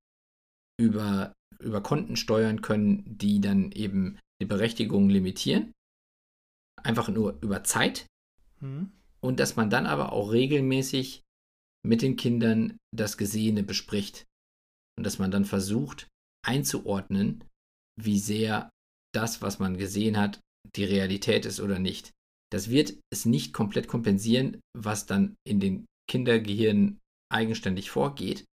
über, 0.79 1.33
über 1.59 1.81
Konten 1.81 2.15
steuern 2.15 2.61
können, 2.61 3.03
die 3.05 3.39
dann 3.39 3.71
eben 3.71 4.19
die 4.41 4.45
Berechtigung 4.45 5.09
limitieren 5.09 5.73
einfach 6.83 7.09
nur 7.09 7.37
über 7.41 7.63
Zeit. 7.63 8.07
Mhm. 8.59 8.91
Und 9.21 9.39
dass 9.39 9.55
man 9.55 9.69
dann 9.69 9.85
aber 9.85 10.13
auch 10.13 10.31
regelmäßig 10.31 11.23
mit 11.85 12.01
den 12.01 12.15
Kindern 12.15 12.77
das 12.95 13.17
Gesehene 13.17 13.63
bespricht. 13.63 14.25
Und 14.97 15.05
dass 15.05 15.19
man 15.19 15.31
dann 15.31 15.45
versucht 15.45 16.07
einzuordnen, 16.45 17.43
wie 17.99 18.19
sehr 18.19 18.69
das, 19.13 19.41
was 19.41 19.59
man 19.59 19.77
gesehen 19.77 20.17
hat, 20.17 20.39
die 20.75 20.83
Realität 20.83 21.45
ist 21.45 21.59
oder 21.59 21.79
nicht. 21.79 22.11
Das 22.51 22.69
wird 22.69 22.99
es 23.11 23.25
nicht 23.25 23.53
komplett 23.53 23.87
kompensieren, 23.87 24.59
was 24.75 25.05
dann 25.05 25.35
in 25.47 25.59
den 25.59 25.85
Kindergehirnen 26.09 26.99
eigenständig 27.31 27.91
vorgeht. 27.91 28.45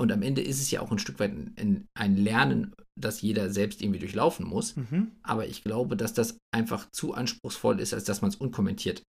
Und 0.00 0.10
am 0.10 0.22
Ende 0.22 0.42
ist 0.42 0.60
es 0.60 0.70
ja 0.70 0.80
auch 0.80 0.90
ein 0.90 0.98
Stück 0.98 1.20
weit 1.20 1.32
ein, 1.32 1.86
ein 1.94 2.16
Lernen, 2.16 2.74
das 2.98 3.22
jeder 3.22 3.50
selbst 3.50 3.82
irgendwie 3.82 4.00
durchlaufen 4.00 4.46
muss. 4.46 4.76
Mhm. 4.76 5.12
Aber 5.22 5.46
ich 5.46 5.62
glaube, 5.62 5.96
dass 5.96 6.12
das 6.12 6.38
einfach 6.52 6.88
zu 6.90 7.14
anspruchsvoll 7.14 7.80
ist, 7.80 7.94
als 7.94 8.04
dass 8.04 8.20
man 8.20 8.30
es 8.30 8.36
unkommentiert 8.36 9.02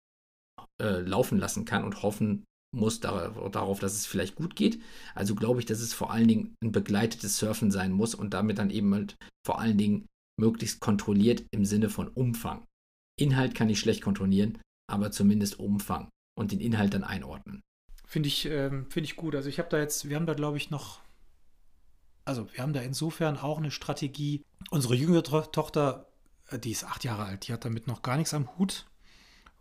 äh, 0.81 0.99
laufen 0.99 1.37
lassen 1.37 1.65
kann 1.65 1.83
und 1.83 2.03
hoffen 2.03 2.43
muss 2.71 2.99
darauf, 2.99 3.79
dass 3.79 3.93
es 3.93 4.05
vielleicht 4.05 4.35
gut 4.35 4.55
geht. 4.55 4.81
Also 5.13 5.35
glaube 5.35 5.59
ich, 5.59 5.65
dass 5.65 5.79
es 5.79 5.93
vor 5.93 6.11
allen 6.11 6.27
Dingen 6.27 6.55
ein 6.63 6.71
begleitetes 6.71 7.37
Surfen 7.37 7.71
sein 7.71 7.91
muss 7.91 8.15
und 8.15 8.33
damit 8.33 8.57
dann 8.57 8.69
eben 8.69 8.93
halt 8.93 9.15
vor 9.45 9.59
allen 9.59 9.77
Dingen 9.77 10.07
möglichst 10.39 10.79
kontrolliert 10.79 11.43
im 11.51 11.65
Sinne 11.65 11.89
von 11.89 12.07
Umfang. 12.07 12.65
Inhalt 13.19 13.55
kann 13.55 13.69
ich 13.69 13.79
schlecht 13.79 14.01
kontrollieren, 14.01 14.57
aber 14.89 15.11
zumindest 15.11 15.59
Umfang 15.59 16.09
und 16.37 16.51
den 16.51 16.61
Inhalt 16.61 16.93
dann 16.93 17.03
einordnen. 17.03 17.61
Finde 18.05 18.27
ich, 18.27 18.45
ähm, 18.45 18.89
find 18.89 19.05
ich 19.05 19.15
gut. 19.15 19.35
Also 19.35 19.49
ich 19.49 19.59
habe 19.59 19.69
da 19.69 19.79
jetzt, 19.79 20.09
wir 20.09 20.15
haben 20.15 20.25
da 20.25 20.33
glaube 20.33 20.57
ich 20.57 20.69
noch, 20.69 21.01
also 22.25 22.51
wir 22.53 22.61
haben 22.61 22.73
da 22.73 22.81
insofern 22.81 23.37
auch 23.37 23.57
eine 23.57 23.71
Strategie. 23.71 24.43
Unsere 24.69 24.95
jüngere 24.95 25.51
Tochter, 25.51 26.07
äh, 26.47 26.59
die 26.59 26.71
ist 26.71 26.83
acht 26.83 27.03
Jahre 27.03 27.25
alt, 27.25 27.47
die 27.47 27.53
hat 27.53 27.65
damit 27.65 27.87
noch 27.87 28.01
gar 28.01 28.17
nichts 28.17 28.33
am 28.33 28.57
Hut. 28.57 28.87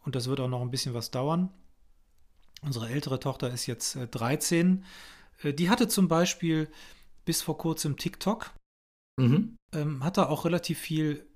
Und 0.02 0.14
das 0.14 0.28
wird 0.28 0.40
auch 0.40 0.48
noch 0.48 0.62
ein 0.62 0.70
bisschen 0.70 0.94
was 0.94 1.10
dauern. 1.10 1.50
Unsere 2.62 2.88
ältere 2.88 3.20
Tochter 3.20 3.50
ist 3.50 3.66
jetzt 3.66 3.96
äh, 3.96 4.06
13. 4.06 4.84
Äh, 5.42 5.54
die 5.54 5.70
hatte 5.70 5.88
zum 5.88 6.08
Beispiel 6.08 6.68
bis 7.24 7.42
vor 7.42 7.58
kurzem 7.58 7.96
TikTok. 7.96 8.52
Mhm. 9.18 9.56
Ähm, 9.72 10.04
hat 10.04 10.16
da 10.16 10.26
auch 10.26 10.44
relativ 10.44 10.78
viel 10.78 11.26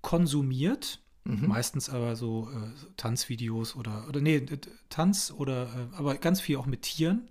konsumiert 0.00 1.04
Mhm. 1.24 1.48
Meistens 1.48 1.88
aber 1.88 2.16
so 2.16 2.50
äh, 2.50 2.70
Tanzvideos 2.96 3.76
oder, 3.76 4.06
oder 4.08 4.20
nee, 4.20 4.44
Tanz 4.90 5.32
oder, 5.34 5.64
äh, 5.64 5.96
aber 5.96 6.16
ganz 6.16 6.40
viel 6.40 6.58
auch 6.58 6.66
mit 6.66 6.82
Tieren. 6.82 7.30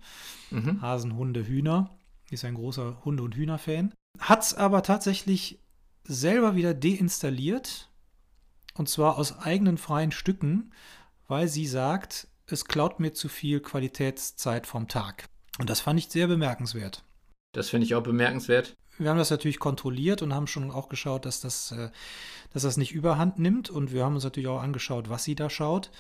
Mhm. 0.50 0.82
Hasen, 0.82 1.16
Hunde, 1.16 1.46
Hühner. 1.46 1.96
Ist 2.32 2.44
ein 2.44 2.56
großer 2.56 3.06
Hunde- 3.06 3.22
und 3.22 3.36
Hühner-Fan. 3.36 3.94
Hat 4.20 4.42
es 4.42 4.54
aber 4.56 4.82
tatsächlich 4.82 5.60
selber 6.04 6.56
wieder 6.56 6.74
deinstalliert. 6.74 7.92
Und 8.74 8.90
zwar 8.90 9.18
aus 9.20 9.38
eigenen 9.38 9.78
freien 9.78 10.12
Stücken, 10.12 10.72
weil 11.28 11.48
sie 11.48 11.68
sagt, 11.68 12.28
es 12.48 12.66
klaut 12.66 13.00
mir 13.00 13.14
zu 13.14 13.30
viel 13.30 13.60
Qualitätszeit 13.60 14.68
vom 14.68 14.88
Tag. 14.88 15.30
Und 15.60 15.70
das 15.70 15.80
fand 15.80 16.00
ich 16.00 16.10
sehr 16.10 16.28
bemerkenswert. 16.28 17.04
Das 17.54 17.70
finde 17.70 17.86
ich 17.86 17.96
auch 17.96 18.04
bemerkenswert. 18.04 18.76
Wir 18.98 19.10
haben 19.10 19.18
das 19.18 19.32
natürlich 19.32 19.60
kontrolliert 19.60 20.22
und 20.22 20.34
haben 20.34 20.48
schon 20.48 20.72
auch 20.72 20.90
geschaut, 20.90 21.26
dass 21.26 21.40
das, 21.40 21.72
äh, 21.72 21.90
dass 22.52 22.64
das 22.64 22.78
nicht 22.78 22.94
überhand 22.94 23.40
nimmt. 23.40 23.70
Und 23.70 23.92
wir 23.92 24.04
haben 24.04 24.16
uns 24.16 24.24
natürlich 24.24 24.50
auch 24.50 24.62
angeschaut, 24.62 25.10
was 25.10 25.24
sie 25.24 25.36
da 25.36 25.50
schaut. 25.50 25.92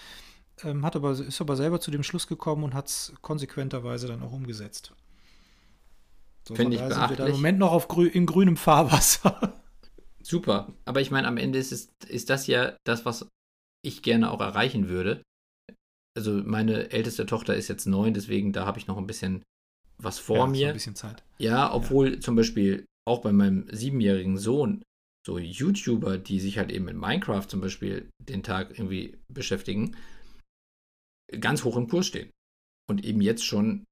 Ähm, 0.63 0.85
hat 0.85 0.95
aber, 0.95 1.11
ist 1.11 1.41
aber 1.41 1.55
selber 1.55 1.79
zu 1.79 1.91
dem 1.91 2.03
Schluss 2.03 2.27
gekommen 2.27 2.63
und 2.63 2.73
hat 2.73 2.87
es 2.87 3.13
konsequenterweise 3.21 4.07
dann 4.07 4.21
auch 4.21 4.31
umgesetzt. 4.31 4.93
So, 6.47 6.55
Finde 6.55 6.75
ich 6.75 6.81
beachtlich. 6.81 7.17
sind 7.17 7.27
im 7.27 7.35
Moment 7.35 7.59
noch 7.59 7.71
auf 7.71 7.87
grü 7.87 8.07
in 8.07 8.25
grünem 8.25 8.57
Fahrwasser. 8.57 9.61
Super. 10.21 10.73
Aber 10.85 11.01
ich 11.01 11.11
meine, 11.11 11.27
am 11.27 11.37
Ende 11.37 11.59
ist, 11.59 11.71
es, 11.71 11.89
ist 12.07 12.29
das 12.29 12.47
ja 12.47 12.75
das, 12.83 13.05
was 13.05 13.27
ich 13.81 14.01
gerne 14.03 14.31
auch 14.31 14.41
erreichen 14.41 14.87
würde. 14.87 15.23
Also 16.15 16.41
meine 16.43 16.91
älteste 16.91 17.25
Tochter 17.25 17.55
ist 17.55 17.67
jetzt 17.67 17.85
neun, 17.85 18.13
deswegen 18.13 18.53
da 18.53 18.65
habe 18.65 18.79
ich 18.79 18.87
noch 18.87 18.97
ein 18.97 19.07
bisschen 19.07 19.43
was 19.97 20.19
vor 20.19 20.37
ja, 20.37 20.47
mir. 20.47 20.59
So 20.59 20.67
ein 20.67 20.73
bisschen 20.73 20.95
Zeit. 20.95 21.23
Ja, 21.39 21.73
obwohl 21.73 22.15
ja. 22.15 22.19
zum 22.19 22.35
Beispiel 22.35 22.85
auch 23.07 23.21
bei 23.21 23.31
meinem 23.31 23.67
siebenjährigen 23.71 24.37
Sohn 24.37 24.83
so 25.25 25.39
YouTuber, 25.39 26.17
die 26.17 26.39
sich 26.39 26.57
halt 26.57 26.71
eben 26.71 26.85
mit 26.85 26.95
Minecraft 26.95 27.47
zum 27.47 27.61
Beispiel 27.61 28.09
den 28.19 28.43
Tag 28.43 28.71
irgendwie 28.71 29.17
beschäftigen, 29.29 29.95
ganz 31.39 31.63
hoch 31.63 31.77
im 31.77 31.87
Kurs 31.87 32.07
stehen. 32.07 32.29
Und 32.89 33.05
eben 33.05 33.21
jetzt 33.21 33.45
schon 33.45 33.85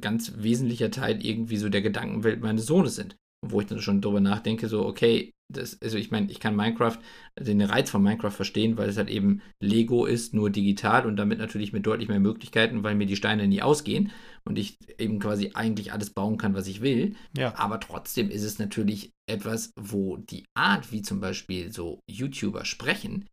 ganz 0.00 0.32
wesentlicher 0.36 0.90
Teil 0.90 1.24
irgendwie 1.24 1.58
so 1.58 1.68
der 1.68 1.82
Gedankenwelt 1.82 2.40
meines 2.40 2.66
Sohnes 2.66 2.96
sind. 2.96 3.16
Wo 3.46 3.60
ich 3.60 3.66
dann 3.66 3.80
schon 3.80 4.00
drüber 4.00 4.20
nachdenke, 4.20 4.68
so, 4.68 4.84
okay, 4.84 5.30
das, 5.50 5.80
also 5.82 5.96
ich 5.96 6.10
meine, 6.10 6.30
ich 6.30 6.40
kann 6.40 6.54
Minecraft, 6.54 6.98
den 7.38 7.60
Reiz 7.62 7.90
von 7.90 8.02
Minecraft 8.02 8.30
verstehen, 8.30 8.76
weil 8.76 8.88
es 8.88 8.96
halt 8.96 9.08
eben 9.08 9.40
Lego 9.60 10.04
ist, 10.04 10.34
nur 10.34 10.50
digital 10.50 11.06
und 11.06 11.16
damit 11.16 11.38
natürlich 11.38 11.72
mit 11.72 11.86
deutlich 11.86 12.08
mehr 12.08 12.20
Möglichkeiten, 12.20 12.82
weil 12.82 12.94
mir 12.94 13.06
die 13.06 13.16
Steine 13.16 13.48
nie 13.48 13.62
ausgehen 13.62 14.12
und 14.44 14.58
ich 14.58 14.76
eben 14.98 15.18
quasi 15.18 15.52
eigentlich 15.54 15.92
alles 15.92 16.10
bauen 16.10 16.36
kann, 16.36 16.54
was 16.54 16.66
ich 16.68 16.82
will. 16.82 17.16
Ja. 17.36 17.54
Aber 17.56 17.80
trotzdem 17.80 18.30
ist 18.30 18.42
es 18.42 18.58
natürlich 18.58 19.10
etwas, 19.26 19.72
wo 19.76 20.18
die 20.18 20.44
Art, 20.54 20.92
wie 20.92 21.02
zum 21.02 21.20
Beispiel 21.20 21.72
so 21.72 22.00
YouTuber 22.10 22.64
sprechen, 22.64 23.26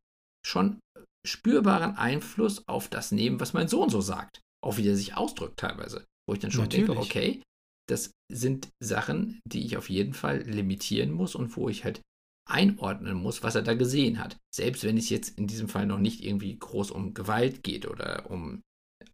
schon 0.46 0.80
spürbaren 1.26 1.98
Einfluss 1.98 2.68
auf 2.68 2.88
das 2.88 3.12
nehmen, 3.12 3.40
was 3.40 3.54
mein 3.54 3.68
Sohn 3.68 3.90
so 3.90 4.00
sagt. 4.02 4.42
Auch 4.64 4.78
wie 4.78 4.88
er 4.88 4.96
sich 4.96 5.16
ausdrückt 5.16 5.58
teilweise. 5.60 6.06
Wo 6.28 6.34
ich 6.34 6.40
dann 6.40 6.52
schon 6.52 6.64
natürlich. 6.64 6.88
denke, 6.88 7.02
okay, 7.02 7.42
das 7.88 8.12
sind 8.32 8.70
Sachen, 8.80 9.40
die 9.46 9.66
ich 9.66 9.78
auf 9.78 9.90
jeden 9.90 10.14
Fall 10.14 10.42
limitieren 10.42 11.12
muss 11.12 11.36
und 11.36 11.56
wo 11.56 11.70
ich 11.70 11.84
halt 11.84 12.02
einordnen 12.48 13.16
muss, 13.16 13.44
was 13.44 13.56
er 13.56 13.64
da 13.64 13.74
gesehen 13.74 14.20
hat. 14.20 14.38
Selbst 14.54 14.84
wenn 14.84 14.98
es 14.98 15.10
jetzt 15.10 15.38
in 15.38 15.48
diesem 15.48 15.68
Fall 15.68 15.86
noch 15.86 16.00
nicht 16.00 16.24
irgendwie 16.24 16.58
groß 16.58 16.92
um 16.92 17.14
Gewalt 17.14 17.64
geht 17.64 17.88
oder 17.88 18.30
um 18.30 18.62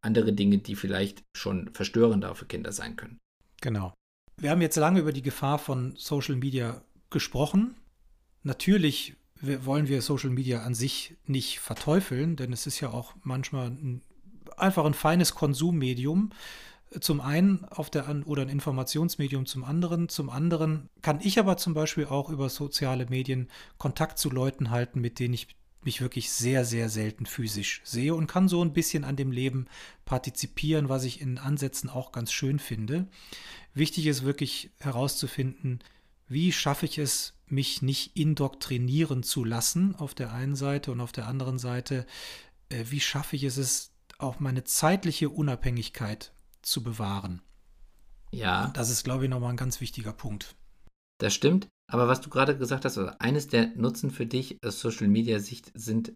andere 0.02 0.34
Dinge, 0.34 0.58
die 0.58 0.76
vielleicht 0.76 1.24
schon 1.36 1.74
verstörender 1.74 2.36
für 2.36 2.46
Kinder 2.46 2.72
sein 2.72 2.96
können. 2.96 3.20
Genau. 3.62 3.94
Wir 4.38 4.52
haben 4.52 4.62
jetzt 4.62 4.76
lange 4.76 5.00
über 5.00 5.14
die 5.14 5.22
Gefahr 5.22 5.60
von 5.60 5.96
Social 5.96 6.36
Media 6.36 6.82
gesprochen. 7.10 7.76
Natürlich 8.44 9.16
wollen 9.42 9.88
wir 9.88 10.02
Social 10.02 10.30
Media 10.30 10.64
an 10.64 10.74
sich 10.74 11.16
nicht 11.26 11.60
verteufeln, 11.60 12.36
denn 12.36 12.54
es 12.54 12.68
ist 12.68 12.80
ja 12.80 12.90
auch 12.90 13.14
manchmal 13.24 13.68
ein, 13.68 14.02
einfach 14.58 14.86
ein 14.86 14.94
feines 14.94 15.36
Konsummedium, 15.36 16.32
zum 17.00 17.22
einen 17.22 17.66
auf 17.66 17.90
der 17.90 18.08
An 18.08 18.24
oder 18.24 18.42
ein 18.42 18.50
Informationsmedium 18.50 19.46
zum 19.46 19.64
anderen. 19.64 20.10
Zum 20.10 20.30
anderen 20.30 20.90
kann 21.02 21.20
ich 21.22 21.40
aber 21.40 21.58
zum 21.58 21.74
Beispiel 21.74 22.06
auch 22.06 22.30
über 22.30 22.50
soziale 22.50 23.06
Medien 23.06 23.50
Kontakt 23.78 24.18
zu 24.18 24.30
Leuten 24.30 24.72
halten, 24.72 25.00
mit 25.00 25.20
denen 25.20 25.34
ich 25.34 25.48
mich 25.84 26.02
wirklich 26.02 26.32
sehr, 26.32 26.66
sehr 26.66 26.90
selten 26.90 27.26
physisch 27.26 27.82
sehe 27.84 28.14
und 28.14 28.28
kann 28.28 28.48
so 28.48 28.64
ein 28.64 28.74
bisschen 28.74 29.04
an 29.04 29.16
dem 29.16 29.32
Leben 29.32 29.66
partizipieren, 30.06 30.90
was 30.90 31.06
ich 31.06 31.22
in 31.22 31.38
Ansätzen 31.38 31.90
auch 31.90 32.12
ganz 32.12 32.32
schön 32.32 32.60
finde. 32.60 33.08
Wichtig 33.74 34.06
ist 34.06 34.24
wirklich 34.24 34.70
herauszufinden, 34.80 35.80
wie 36.28 36.52
schaffe 36.52 36.86
ich 36.86 36.98
es, 36.98 37.34
mich 37.48 37.82
nicht 37.82 38.16
indoktrinieren 38.16 39.24
zu 39.24 39.44
lassen 39.44 39.96
auf 39.96 40.14
der 40.14 40.32
einen 40.32 40.56
Seite 40.56 40.92
und 40.92 41.02
auf 41.02 41.12
der 41.12 41.28
anderen 41.28 41.58
Seite, 41.58 42.06
äh, 42.70 42.86
wie 42.90 43.02
schaffe 43.02 43.36
ich 43.36 43.44
es, 43.44 43.92
auch 44.18 44.40
meine 44.40 44.64
zeitliche 44.64 45.30
Unabhängigkeit 45.30 46.32
zu 46.62 46.84
bewahren. 46.84 47.42
Ja. 48.32 48.72
Das 48.74 48.90
ist, 48.90 49.04
glaube 49.04 49.26
ich, 49.26 49.30
nochmal 49.30 49.52
ein 49.52 49.58
ganz 49.58 49.82
wichtiger 49.82 50.14
Punkt. 50.14 50.56
Das 51.20 51.34
stimmt. 51.34 51.68
Aber 51.92 52.08
was 52.08 52.22
du 52.22 52.30
gerade 52.30 52.58
gesagt 52.58 52.86
hast, 52.86 52.98
also 52.98 53.12
eines 53.20 53.48
der 53.48 53.68
Nutzen 53.76 54.10
für 54.12 54.26
dich 54.26 54.58
aus 54.64 54.80
Social 54.80 55.08
Media 55.08 55.40
Sicht 55.40 55.74
sind 55.76 56.14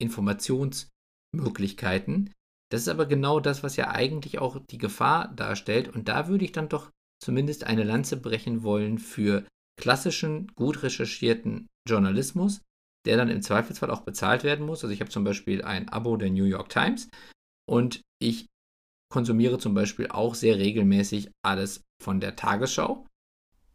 Informationsmöglichkeiten. 0.00 2.32
Das 2.70 2.80
ist 2.82 2.88
aber 2.88 3.06
genau 3.06 3.38
das, 3.38 3.62
was 3.62 3.76
ja 3.76 3.92
eigentlich 3.92 4.40
auch 4.40 4.60
die 4.68 4.78
Gefahr 4.78 5.28
darstellt. 5.28 5.88
Und 5.88 6.08
da 6.08 6.26
würde 6.28 6.44
ich 6.44 6.50
dann 6.52 6.68
doch 6.68 6.90
zumindest 7.22 7.62
eine 7.64 7.84
Lanze 7.84 8.16
brechen 8.16 8.64
wollen 8.64 8.98
für 8.98 9.46
klassischen, 9.80 10.48
gut 10.54 10.82
recherchierten 10.82 11.68
Journalismus, 11.88 12.60
der 13.06 13.16
dann 13.16 13.30
im 13.30 13.42
Zweifelsfall 13.42 13.90
auch 13.90 14.00
bezahlt 14.00 14.42
werden 14.42 14.66
muss. 14.66 14.82
Also 14.82 14.92
ich 14.92 15.00
habe 15.00 15.10
zum 15.10 15.24
Beispiel 15.24 15.62
ein 15.62 15.88
Abo 15.88 16.16
der 16.16 16.30
New 16.30 16.44
York 16.44 16.68
Times 16.68 17.08
und 17.68 18.00
ich 18.20 18.46
konsumiere 19.08 19.58
zum 19.58 19.74
Beispiel 19.74 20.08
auch 20.08 20.34
sehr 20.34 20.58
regelmäßig 20.58 21.30
alles 21.42 21.84
von 22.02 22.20
der 22.20 22.36
Tagesschau, 22.36 23.06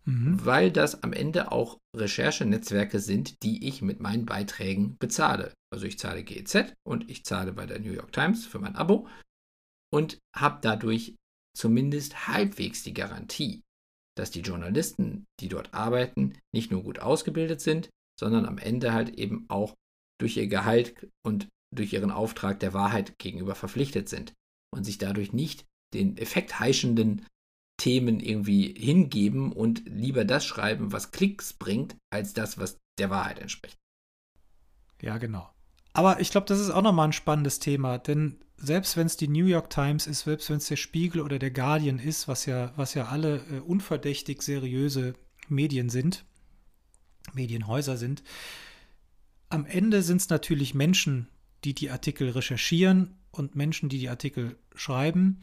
mhm. 0.05 0.45
weil 0.45 0.71
das 0.71 1.03
am 1.03 1.13
Ende 1.13 1.51
auch 1.51 1.77
Recherchenetzwerke 1.95 2.99
sind, 2.99 3.41
die 3.43 3.67
ich 3.67 3.81
mit 3.81 3.99
meinen 3.99 4.25
Beiträgen 4.25 4.97
bezahle. 4.99 5.53
Also 5.73 5.85
ich 5.85 5.99
zahle 5.99 6.23
GEZ 6.23 6.73
und 6.85 7.09
ich 7.09 7.23
zahle 7.23 7.53
bei 7.53 7.65
der 7.65 7.79
New 7.79 7.91
York 7.91 8.11
Times 8.11 8.45
für 8.45 8.59
mein 8.59 8.75
Abo 8.75 9.07
und 9.93 10.19
habe 10.35 10.59
dadurch 10.61 11.15
zumindest 11.57 12.27
halbwegs 12.27 12.83
die 12.83 12.93
Garantie, 12.93 13.61
dass 14.17 14.31
die 14.31 14.41
Journalisten, 14.41 15.25
die 15.39 15.49
dort 15.49 15.73
arbeiten, 15.73 16.37
nicht 16.53 16.71
nur 16.71 16.83
gut 16.83 16.99
ausgebildet 16.99 17.61
sind, 17.61 17.89
sondern 18.19 18.45
am 18.45 18.57
Ende 18.57 18.93
halt 18.93 19.17
eben 19.17 19.45
auch 19.49 19.75
durch 20.19 20.37
ihr 20.37 20.47
Gehalt 20.47 21.09
und 21.25 21.47
durch 21.73 21.93
ihren 21.93 22.11
Auftrag 22.11 22.59
der 22.59 22.73
Wahrheit 22.73 23.17
gegenüber 23.17 23.55
verpflichtet 23.55 24.09
sind 24.09 24.33
und 24.71 24.83
sich 24.83 24.97
dadurch 24.97 25.33
nicht 25.33 25.65
den 25.93 26.17
effektheischenden 26.17 27.25
Themen 27.77 28.19
irgendwie 28.19 28.73
hingeben 28.77 29.51
und 29.51 29.83
lieber 29.85 30.23
das 30.23 30.45
schreiben, 30.45 30.91
was 30.91 31.11
Klicks 31.11 31.53
bringt, 31.53 31.95
als 32.11 32.33
das, 32.33 32.57
was 32.57 32.77
der 32.99 33.09
Wahrheit 33.09 33.39
entspricht. 33.39 33.77
Ja, 35.01 35.17
genau. 35.17 35.49
Aber 35.93 36.19
ich 36.19 36.31
glaube, 36.31 36.47
das 36.47 36.59
ist 36.59 36.69
auch 36.69 36.83
nochmal 36.83 37.07
ein 37.07 37.13
spannendes 37.13 37.59
Thema, 37.59 37.97
denn 37.97 38.39
selbst 38.57 38.95
wenn 38.95 39.07
es 39.07 39.17
die 39.17 39.27
New 39.27 39.47
York 39.47 39.69
Times 39.71 40.07
ist, 40.07 40.21
selbst 40.21 40.49
wenn 40.49 40.57
es 40.57 40.67
der 40.67 40.75
Spiegel 40.75 41.21
oder 41.21 41.39
der 41.39 41.51
Guardian 41.51 41.99
ist, 41.99 42.27
was 42.27 42.45
ja, 42.45 42.71
was 42.75 42.93
ja 42.93 43.07
alle 43.07 43.37
äh, 43.51 43.59
unverdächtig 43.59 44.43
seriöse 44.43 45.15
Medien 45.49 45.89
sind, 45.89 46.23
Medienhäuser 47.33 47.97
sind, 47.97 48.23
am 49.49 49.65
Ende 49.65 50.03
sind 50.03 50.21
es 50.21 50.29
natürlich 50.29 50.75
Menschen, 50.75 51.27
die 51.63 51.73
die 51.73 51.89
Artikel 51.89 52.29
recherchieren 52.29 53.17
und 53.31 53.55
Menschen, 53.55 53.89
die 53.89 53.99
die 53.99 54.09
Artikel 54.09 54.57
schreiben 54.75 55.41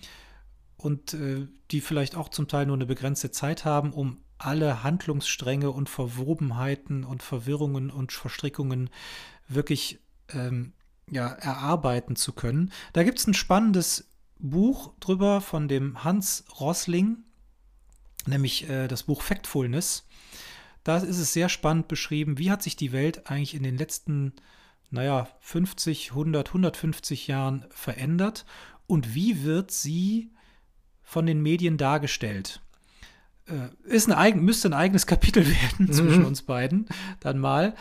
und 0.77 1.14
äh, 1.14 1.48
die 1.70 1.81
vielleicht 1.81 2.16
auch 2.16 2.29
zum 2.29 2.48
Teil 2.48 2.66
nur 2.66 2.77
eine 2.77 2.87
begrenzte 2.87 3.31
Zeit 3.31 3.64
haben, 3.64 3.92
um 3.92 4.18
alle 4.38 4.83
Handlungsstränge 4.83 5.70
und 5.70 5.88
Verwobenheiten 5.88 7.05
und 7.05 7.22
Verwirrungen 7.22 7.90
und 7.90 8.12
Verstrickungen 8.12 8.88
wirklich 9.48 9.98
ähm, 10.33 10.72
ja, 11.11 11.29
erarbeiten 11.29 12.14
zu 12.14 12.33
können. 12.33 12.72
Da 12.92 13.03
gibt 13.03 13.18
es 13.18 13.27
ein 13.27 13.35
spannendes 13.35 14.09
Buch 14.38 14.92
drüber 15.01 15.40
von 15.40 15.66
dem 15.66 16.05
Hans 16.05 16.44
Rossling, 16.61 17.24
nämlich 18.27 18.68
äh, 18.68 18.87
das 18.87 19.05
Buch 19.05 19.22
Factfulness. 19.22 20.07
Da 20.85 20.98
ist 20.98 21.18
es 21.18 21.33
sehr 21.33 21.48
spannend 21.48 21.88
beschrieben, 21.88 22.38
wie 22.38 22.51
hat 22.51 22.62
sich 22.62 22.77
die 22.77 22.92
Welt 22.92 23.29
eigentlich 23.29 23.55
in 23.55 23.64
den 23.64 23.77
letzten 23.77 24.33
naja, 24.90 25.29
50, 25.40 26.11
100, 26.11 26.48
150 26.48 27.27
Jahren 27.27 27.66
verändert 27.70 28.44
und 28.87 29.14
wie 29.14 29.44
wird 29.44 29.70
sie 29.70 30.31
von 31.03 31.27
den 31.27 31.42
Medien 31.42 31.77
dargestellt? 31.77 32.61
Äh, 33.46 33.68
ist 33.85 34.11
ein 34.11 34.40
müsste 34.40 34.68
ein 34.68 34.74
eigenes 34.74 35.07
Kapitel 35.07 35.46
werden 35.46 35.87
mhm. 35.87 35.92
zwischen 35.92 36.24
uns 36.24 36.42
beiden, 36.42 36.87
dann 37.20 37.38
mal. 37.38 37.74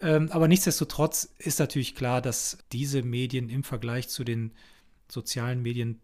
Ähm, 0.00 0.30
aber 0.32 0.48
nichtsdestotrotz 0.48 1.30
ist 1.38 1.58
natürlich 1.58 1.94
klar, 1.94 2.20
dass 2.20 2.58
diese 2.72 3.02
Medien 3.02 3.48
im 3.48 3.62
Vergleich 3.62 4.08
zu 4.08 4.24
den 4.24 4.52
sozialen 5.10 5.62
Medien 5.62 6.00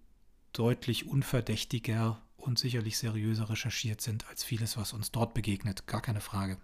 deutlich 0.53 1.07
unverdächtiger 1.07 2.21
und 2.37 2.59
sicherlich 2.59 2.99
seriöser 2.99 3.51
recherchiert 3.51 4.01
sind 4.01 4.27
als 4.29 4.45
vieles, 4.45 4.77
was 4.77 4.93
uns 4.93 5.11
dort 5.11 5.35
begegnet. 5.35 5.87
Gar 5.87 6.01
keine 6.01 6.21
Frage. 6.21 6.59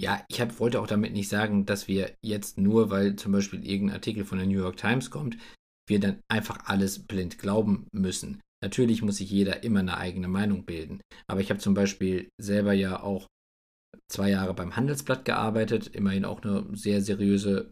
Ja, 0.00 0.24
ich 0.28 0.40
hab, 0.40 0.58
wollte 0.58 0.80
auch 0.80 0.86
damit 0.86 1.12
nicht 1.12 1.28
sagen, 1.28 1.66
dass 1.66 1.86
wir 1.86 2.14
jetzt 2.24 2.58
nur, 2.58 2.90
weil 2.90 3.16
zum 3.16 3.32
Beispiel 3.32 3.66
irgendein 3.66 3.96
Artikel 3.96 4.24
von 4.24 4.38
der 4.38 4.46
New 4.46 4.58
York 4.58 4.76
Times 4.76 5.10
kommt, 5.10 5.36
wir 5.88 6.00
dann 6.00 6.20
einfach 6.28 6.66
alles 6.66 7.06
blind 7.06 7.38
glauben 7.38 7.86
müssen. 7.92 8.40
Natürlich 8.62 9.02
muss 9.02 9.16
sich 9.16 9.30
jeder 9.30 9.64
immer 9.64 9.80
eine 9.80 9.98
eigene 9.98 10.28
Meinung 10.28 10.64
bilden. 10.64 11.00
Aber 11.26 11.40
ich 11.40 11.50
habe 11.50 11.60
zum 11.60 11.74
Beispiel 11.74 12.28
selber 12.40 12.72
ja 12.72 13.02
auch 13.02 13.26
zwei 14.08 14.30
Jahre 14.30 14.54
beim 14.54 14.76
Handelsblatt 14.76 15.24
gearbeitet, 15.24 15.88
immerhin 15.88 16.24
auch 16.24 16.42
eine 16.42 16.66
sehr 16.72 17.02
seriöse 17.02 17.70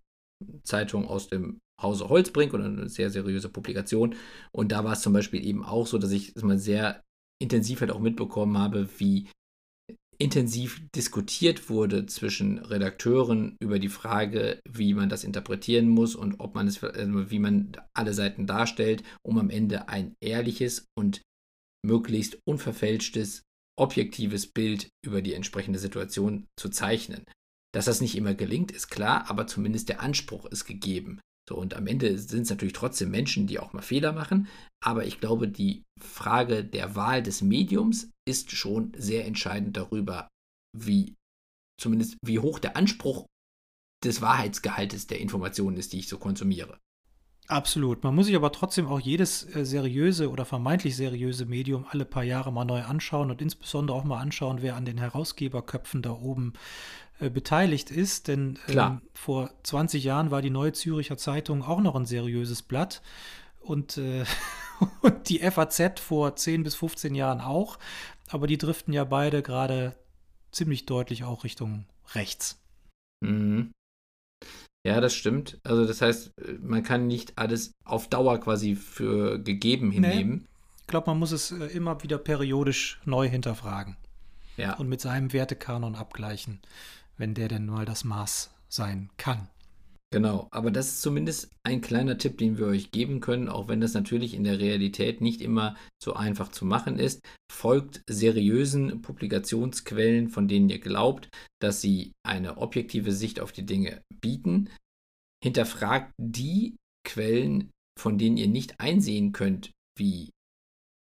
Zeitung 0.64 1.06
aus 1.06 1.28
dem 1.28 1.60
Hause 1.80 2.08
Holzbrink 2.08 2.52
oder 2.52 2.64
eine 2.64 2.88
sehr 2.88 3.10
seriöse 3.10 3.48
Publikation. 3.48 4.14
Und 4.52 4.72
da 4.72 4.84
war 4.84 4.92
es 4.92 5.02
zum 5.02 5.12
Beispiel 5.12 5.44
eben 5.44 5.64
auch 5.64 5.86
so, 5.86 5.96
dass 5.98 6.10
ich 6.10 6.34
mal 6.36 6.58
sehr 6.58 7.02
intensiv 7.40 7.80
halt 7.80 7.90
auch 7.90 8.00
mitbekommen 8.00 8.58
habe, 8.58 8.88
wie 8.98 9.28
intensiv 10.20 10.82
diskutiert 10.94 11.70
wurde 11.70 12.04
zwischen 12.06 12.58
Redakteuren 12.58 13.56
über 13.58 13.78
die 13.78 13.88
Frage, 13.88 14.60
wie 14.68 14.92
man 14.92 15.08
das 15.08 15.24
interpretieren 15.24 15.88
muss 15.88 16.14
und 16.14 16.40
ob 16.40 16.54
man 16.54 16.66
es, 16.66 16.84
also 16.84 17.30
wie 17.30 17.38
man 17.38 17.72
alle 17.94 18.12
Seiten 18.12 18.46
darstellt, 18.46 19.02
um 19.22 19.38
am 19.38 19.50
Ende 19.50 19.88
ein 19.88 20.14
ehrliches 20.20 20.86
und 20.94 21.22
möglichst 21.84 22.38
unverfälschtes, 22.44 23.44
objektives 23.78 24.46
Bild 24.46 24.90
über 25.02 25.22
die 25.22 25.32
entsprechende 25.32 25.78
Situation 25.78 26.46
zu 26.58 26.68
zeichnen. 26.68 27.24
Dass 27.72 27.86
das 27.86 28.02
nicht 28.02 28.16
immer 28.16 28.34
gelingt, 28.34 28.72
ist 28.72 28.88
klar, 28.88 29.30
aber 29.30 29.46
zumindest 29.46 29.88
der 29.88 30.00
Anspruch 30.00 30.44
ist 30.46 30.66
gegeben. 30.66 31.20
So, 31.50 31.56
und 31.56 31.74
am 31.74 31.88
Ende 31.88 32.16
sind 32.16 32.42
es 32.42 32.50
natürlich 32.50 32.74
trotzdem 32.74 33.10
Menschen, 33.10 33.48
die 33.48 33.58
auch 33.58 33.72
mal 33.72 33.82
Fehler 33.82 34.12
machen. 34.12 34.46
Aber 34.84 35.04
ich 35.04 35.18
glaube, 35.18 35.48
die 35.48 35.82
Frage 36.00 36.64
der 36.64 36.94
Wahl 36.94 37.24
des 37.24 37.42
Mediums 37.42 38.08
ist 38.24 38.52
schon 38.52 38.92
sehr 38.96 39.26
entscheidend 39.26 39.76
darüber, 39.76 40.28
wie 40.78 41.16
zumindest 41.76 42.16
wie 42.24 42.38
hoch 42.38 42.60
der 42.60 42.76
Anspruch 42.76 43.26
des 44.04 44.22
Wahrheitsgehaltes 44.22 45.08
der 45.08 45.18
Informationen 45.18 45.76
ist, 45.76 45.92
die 45.92 45.98
ich 45.98 46.08
so 46.08 46.18
konsumiere. 46.18 46.78
Absolut. 47.48 48.04
Man 48.04 48.14
muss 48.14 48.26
sich 48.26 48.36
aber 48.36 48.52
trotzdem 48.52 48.86
auch 48.86 49.00
jedes 49.00 49.42
äh, 49.56 49.66
seriöse 49.66 50.30
oder 50.30 50.44
vermeintlich 50.44 50.94
seriöse 50.94 51.46
Medium 51.46 51.84
alle 51.90 52.04
paar 52.04 52.22
Jahre 52.22 52.52
mal 52.52 52.64
neu 52.64 52.82
anschauen 52.82 53.28
und 53.28 53.42
insbesondere 53.42 53.96
auch 53.96 54.04
mal 54.04 54.20
anschauen, 54.20 54.62
wer 54.62 54.76
an 54.76 54.84
den 54.84 54.98
Herausgeberköpfen 54.98 56.00
da 56.00 56.12
oben 56.12 56.52
äh, 57.20 57.30
beteiligt 57.30 57.90
ist. 57.90 58.28
Denn 58.28 58.58
ähm, 58.68 59.00
vor 59.14 59.50
20 59.62 60.02
Jahren 60.04 60.30
war 60.30 60.42
die 60.42 60.50
Neue 60.50 60.72
Züricher 60.72 61.16
Zeitung 61.16 61.62
auch 61.62 61.80
noch 61.80 61.94
ein 61.94 62.06
seriöses 62.06 62.62
Blatt 62.62 63.02
und, 63.60 63.98
äh, 63.98 64.24
und 65.02 65.28
die 65.28 65.38
FAZ 65.38 66.00
vor 66.00 66.36
10 66.36 66.62
bis 66.62 66.74
15 66.74 67.14
Jahren 67.14 67.40
auch. 67.40 67.78
Aber 68.28 68.46
die 68.46 68.58
driften 68.58 68.92
ja 68.92 69.04
beide 69.04 69.42
gerade 69.42 69.96
ziemlich 70.52 70.86
deutlich 70.86 71.24
auch 71.24 71.44
Richtung 71.44 71.86
rechts. 72.14 72.60
Mhm. 73.20 73.72
Ja, 74.86 75.00
das 75.00 75.14
stimmt. 75.14 75.58
Also 75.62 75.86
das 75.86 76.00
heißt, 76.00 76.32
man 76.60 76.82
kann 76.82 77.06
nicht 77.06 77.36
alles 77.36 77.72
auf 77.84 78.08
Dauer 78.08 78.38
quasi 78.40 78.76
für 78.76 79.38
gegeben 79.38 79.90
hinnehmen. 79.90 80.34
Nee. 80.38 80.46
Ich 80.80 80.86
glaube, 80.86 81.10
man 81.10 81.18
muss 81.18 81.32
es 81.32 81.52
äh, 81.52 81.66
immer 81.66 82.02
wieder 82.02 82.18
periodisch 82.18 83.00
neu 83.04 83.28
hinterfragen. 83.28 83.96
Ja. 84.56 84.74
Und 84.74 84.88
mit 84.88 85.00
seinem 85.00 85.32
Wertekanon 85.32 85.94
abgleichen, 85.94 86.60
wenn 87.20 87.34
der 87.34 87.48
denn 87.48 87.66
mal 87.66 87.84
das 87.84 88.04
Maß 88.04 88.50
sein 88.68 89.10
kann. 89.18 89.48
Genau, 90.12 90.48
aber 90.50 90.72
das 90.72 90.88
ist 90.88 91.02
zumindest 91.02 91.52
ein 91.62 91.80
kleiner 91.80 92.18
Tipp, 92.18 92.38
den 92.38 92.58
wir 92.58 92.66
euch 92.66 92.90
geben 92.90 93.20
können, 93.20 93.48
auch 93.48 93.68
wenn 93.68 93.80
das 93.80 93.94
natürlich 93.94 94.34
in 94.34 94.42
der 94.42 94.58
Realität 94.58 95.20
nicht 95.20 95.40
immer 95.40 95.76
so 96.02 96.14
einfach 96.14 96.50
zu 96.50 96.64
machen 96.64 96.98
ist. 96.98 97.20
Folgt 97.52 98.02
seriösen 98.08 99.02
Publikationsquellen, 99.02 100.28
von 100.28 100.48
denen 100.48 100.68
ihr 100.68 100.80
glaubt, 100.80 101.28
dass 101.60 101.80
sie 101.80 102.10
eine 102.26 102.56
objektive 102.56 103.12
Sicht 103.12 103.38
auf 103.38 103.52
die 103.52 103.66
Dinge 103.66 104.02
bieten. 104.20 104.68
Hinterfragt 105.44 106.12
die 106.18 106.74
Quellen, 107.06 107.70
von 107.96 108.18
denen 108.18 108.36
ihr 108.36 108.48
nicht 108.48 108.80
einsehen 108.80 109.30
könnt, 109.30 109.70
wie 109.96 110.30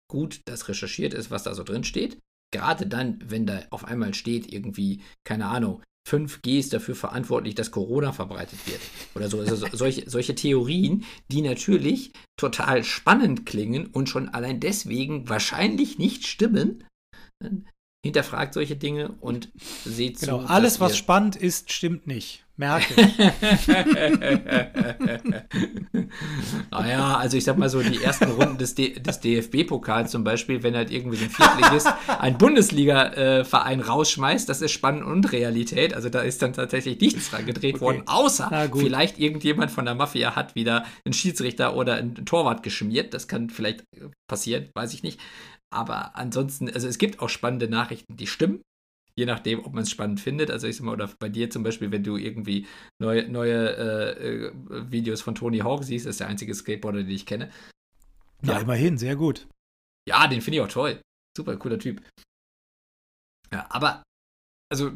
gut 0.07 0.41
das 0.45 0.67
recherchiert 0.67 1.15
ist, 1.15 1.31
was 1.31 1.43
da 1.43 1.55
so 1.55 1.63
drin 1.63 1.83
steht. 1.83 2.19
Gerade 2.53 2.85
dann, 2.85 3.19
wenn 3.25 3.47
da 3.47 3.63
auf 3.71 3.85
einmal 3.85 4.13
steht, 4.13 4.51
irgendwie, 4.51 5.01
keine 5.23 5.47
Ahnung, 5.47 5.81
5G 6.09 6.59
ist 6.59 6.73
dafür 6.73 6.95
verantwortlich, 6.95 7.55
dass 7.55 7.71
Corona 7.71 8.11
verbreitet 8.11 8.59
wird. 8.65 8.81
Oder 9.15 9.29
so. 9.29 9.39
Also 9.39 9.67
solche, 9.73 10.09
solche 10.09 10.35
Theorien, 10.35 11.05
die 11.31 11.41
natürlich 11.41 12.11
total 12.37 12.83
spannend 12.83 13.45
klingen 13.45 13.87
und 13.87 14.09
schon 14.09 14.29
allein 14.29 14.59
deswegen 14.59 15.29
wahrscheinlich 15.29 15.97
nicht 15.97 16.25
stimmen. 16.25 16.83
Hinterfragt 18.03 18.53
solche 18.53 18.75
Dinge 18.75 19.09
und 19.19 19.51
seht 19.85 20.19
genau, 20.19 20.39
zu. 20.41 20.49
Alles, 20.49 20.79
was 20.79 20.97
spannend 20.97 21.35
ist, 21.35 21.71
stimmt 21.71 22.07
nicht. 22.07 22.45
Merke. 22.59 22.93
naja, 26.69 27.15
also 27.19 27.37
ich 27.37 27.45
sag 27.45 27.57
mal 27.57 27.69
so, 27.69 27.81
die 27.81 28.03
ersten 28.03 28.31
Runden 28.31 28.57
des, 28.57 28.75
des 28.75 29.19
DFB-Pokals 29.21 30.11
zum 30.11 30.25
Beispiel, 30.25 30.61
wenn 30.61 30.75
halt 30.75 30.91
irgendwie 30.91 31.15
so 31.15 31.23
ein 31.23 31.29
Viertligist 31.29 31.87
ein 32.19 32.37
Bundesliga-Verein 32.37 33.79
rausschmeißt, 33.79 34.49
das 34.49 34.61
ist 34.61 34.73
Spannend 34.73 35.05
und 35.05 35.31
Realität. 35.31 35.93
Also 35.93 36.09
da 36.09 36.19
ist 36.19 36.41
dann 36.41 36.51
tatsächlich 36.51 36.99
nichts 36.99 37.29
dran 37.31 37.45
gedreht 37.45 37.75
okay. 37.75 37.85
worden, 37.85 38.03
außer 38.07 38.69
vielleicht 38.75 39.19
irgendjemand 39.19 39.71
von 39.71 39.85
der 39.85 39.95
Mafia 39.95 40.35
hat 40.35 40.55
wieder 40.55 40.83
einen 41.05 41.13
Schiedsrichter 41.13 41.77
oder 41.77 41.95
einen 41.95 42.25
Torwart 42.25 42.61
geschmiert. 42.61 43.13
Das 43.13 43.29
kann 43.29 43.49
vielleicht 43.49 43.85
passieren, 44.27 44.69
weiß 44.75 44.93
ich 44.93 45.01
nicht. 45.01 45.21
Aber 45.71 46.17
ansonsten, 46.17 46.69
also 46.69 46.89
es 46.89 46.97
gibt 46.97 47.21
auch 47.21 47.29
spannende 47.29 47.69
Nachrichten, 47.69 48.17
die 48.17 48.27
stimmen 48.27 48.61
je 49.19 49.25
nachdem, 49.25 49.65
ob 49.65 49.73
man 49.73 49.83
es 49.83 49.91
spannend 49.91 50.21
findet. 50.21 50.49
Also 50.49 50.65
ich 50.65 50.77
sag 50.77 50.85
mal, 50.85 50.93
oder 50.93 51.09
bei 51.19 51.27
dir 51.27 51.49
zum 51.49 51.61
Beispiel, 51.61 51.91
wenn 51.91 52.03
du 52.03 52.15
irgendwie 52.15 52.65
neue, 53.01 53.29
neue 53.29 53.75
äh, 53.75 54.45
äh, 54.47 54.51
Videos 54.89 55.21
von 55.21 55.35
Tony 55.35 55.59
Hawk 55.59 55.83
siehst, 55.83 56.05
das 56.05 56.11
ist 56.11 56.21
der 56.21 56.27
einzige 56.27 56.55
Skateboarder, 56.55 57.03
den 57.03 57.11
ich 57.11 57.25
kenne. 57.25 57.51
Ja, 58.41 58.53
ja 58.53 58.59
immerhin, 58.61 58.97
sehr 58.97 59.17
gut. 59.17 59.47
Ja, 60.07 60.25
den 60.27 60.41
finde 60.41 60.57
ich 60.57 60.63
auch 60.63 60.69
toll. 60.69 61.01
Super 61.35 61.57
cooler 61.57 61.77
Typ. 61.77 62.01
Ja, 63.51 63.67
aber 63.69 64.03
also 64.71 64.91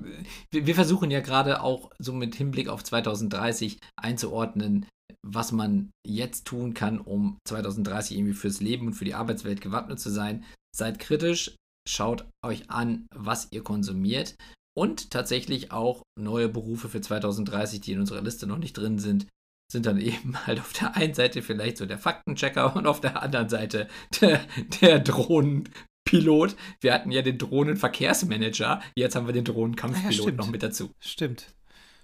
wir, 0.52 0.68
wir 0.68 0.76
versuchen 0.76 1.12
ja 1.12 1.20
gerade 1.20 1.62
auch 1.62 1.92
so 2.00 2.14
mit 2.14 2.36
Hinblick 2.36 2.70
auf 2.70 2.84
2030 2.84 3.80
einzuordnen, 3.98 4.86
was 5.22 5.52
man 5.52 5.92
jetzt 6.08 6.46
tun 6.46 6.74
kann, 6.74 7.00
um 7.00 7.40
2030 7.46 8.18
irgendwie 8.18 8.36
fürs 8.36 8.62
Leben 8.62 8.88
und 8.88 8.94
für 8.94 9.06
die 9.06 9.16
Arbeitswelt 9.16 9.60
gewappnet 9.60 10.00
zu 10.00 10.10
sein. 10.10 10.46
Seid 10.74 11.00
kritisch, 11.00 11.56
schaut 11.88 12.26
euch 12.44 12.70
an, 12.70 13.08
was 13.14 13.48
ihr 13.52 13.64
konsumiert 13.64 14.36
und 14.76 15.12
tatsächlich 15.12 15.72
auch 15.72 16.04
neue 16.20 16.50
Berufe 16.50 16.90
für 16.90 17.02
2030, 17.02 17.82
die 17.82 17.94
in 17.94 18.00
unserer 18.00 18.22
Liste 18.22 18.48
noch 18.48 18.58
nicht 18.58 18.74
drin 18.74 19.00
sind, 19.00 19.28
sind 19.72 19.86
dann 19.86 20.00
eben 20.02 20.46
halt 20.46 20.60
auf 20.60 20.74
der 20.74 20.96
einen 20.96 21.14
Seite 21.14 21.42
vielleicht 21.42 21.78
so 21.78 21.86
der 21.86 22.00
Faktenchecker 22.00 22.76
und 22.76 22.88
auf 22.88 23.02
der 23.02 23.22
anderen 23.22 23.50
Seite 23.50 23.88
der, 24.22 24.42
der 24.82 25.00
Drohnenpilot. 25.00 26.56
Wir 26.82 26.94
hatten 26.94 27.12
ja 27.12 27.22
den 27.22 27.38
Drohnenverkehrsmanager, 27.38 28.82
jetzt 28.96 29.16
haben 29.16 29.28
wir 29.28 29.34
den 29.34 29.46
Drohnenkampfpilot 29.46 30.28
ah 30.28 30.30
ja, 30.30 30.36
noch 30.36 30.50
mit 30.50 30.64
dazu. 30.64 30.92
Stimmt, 31.00 31.54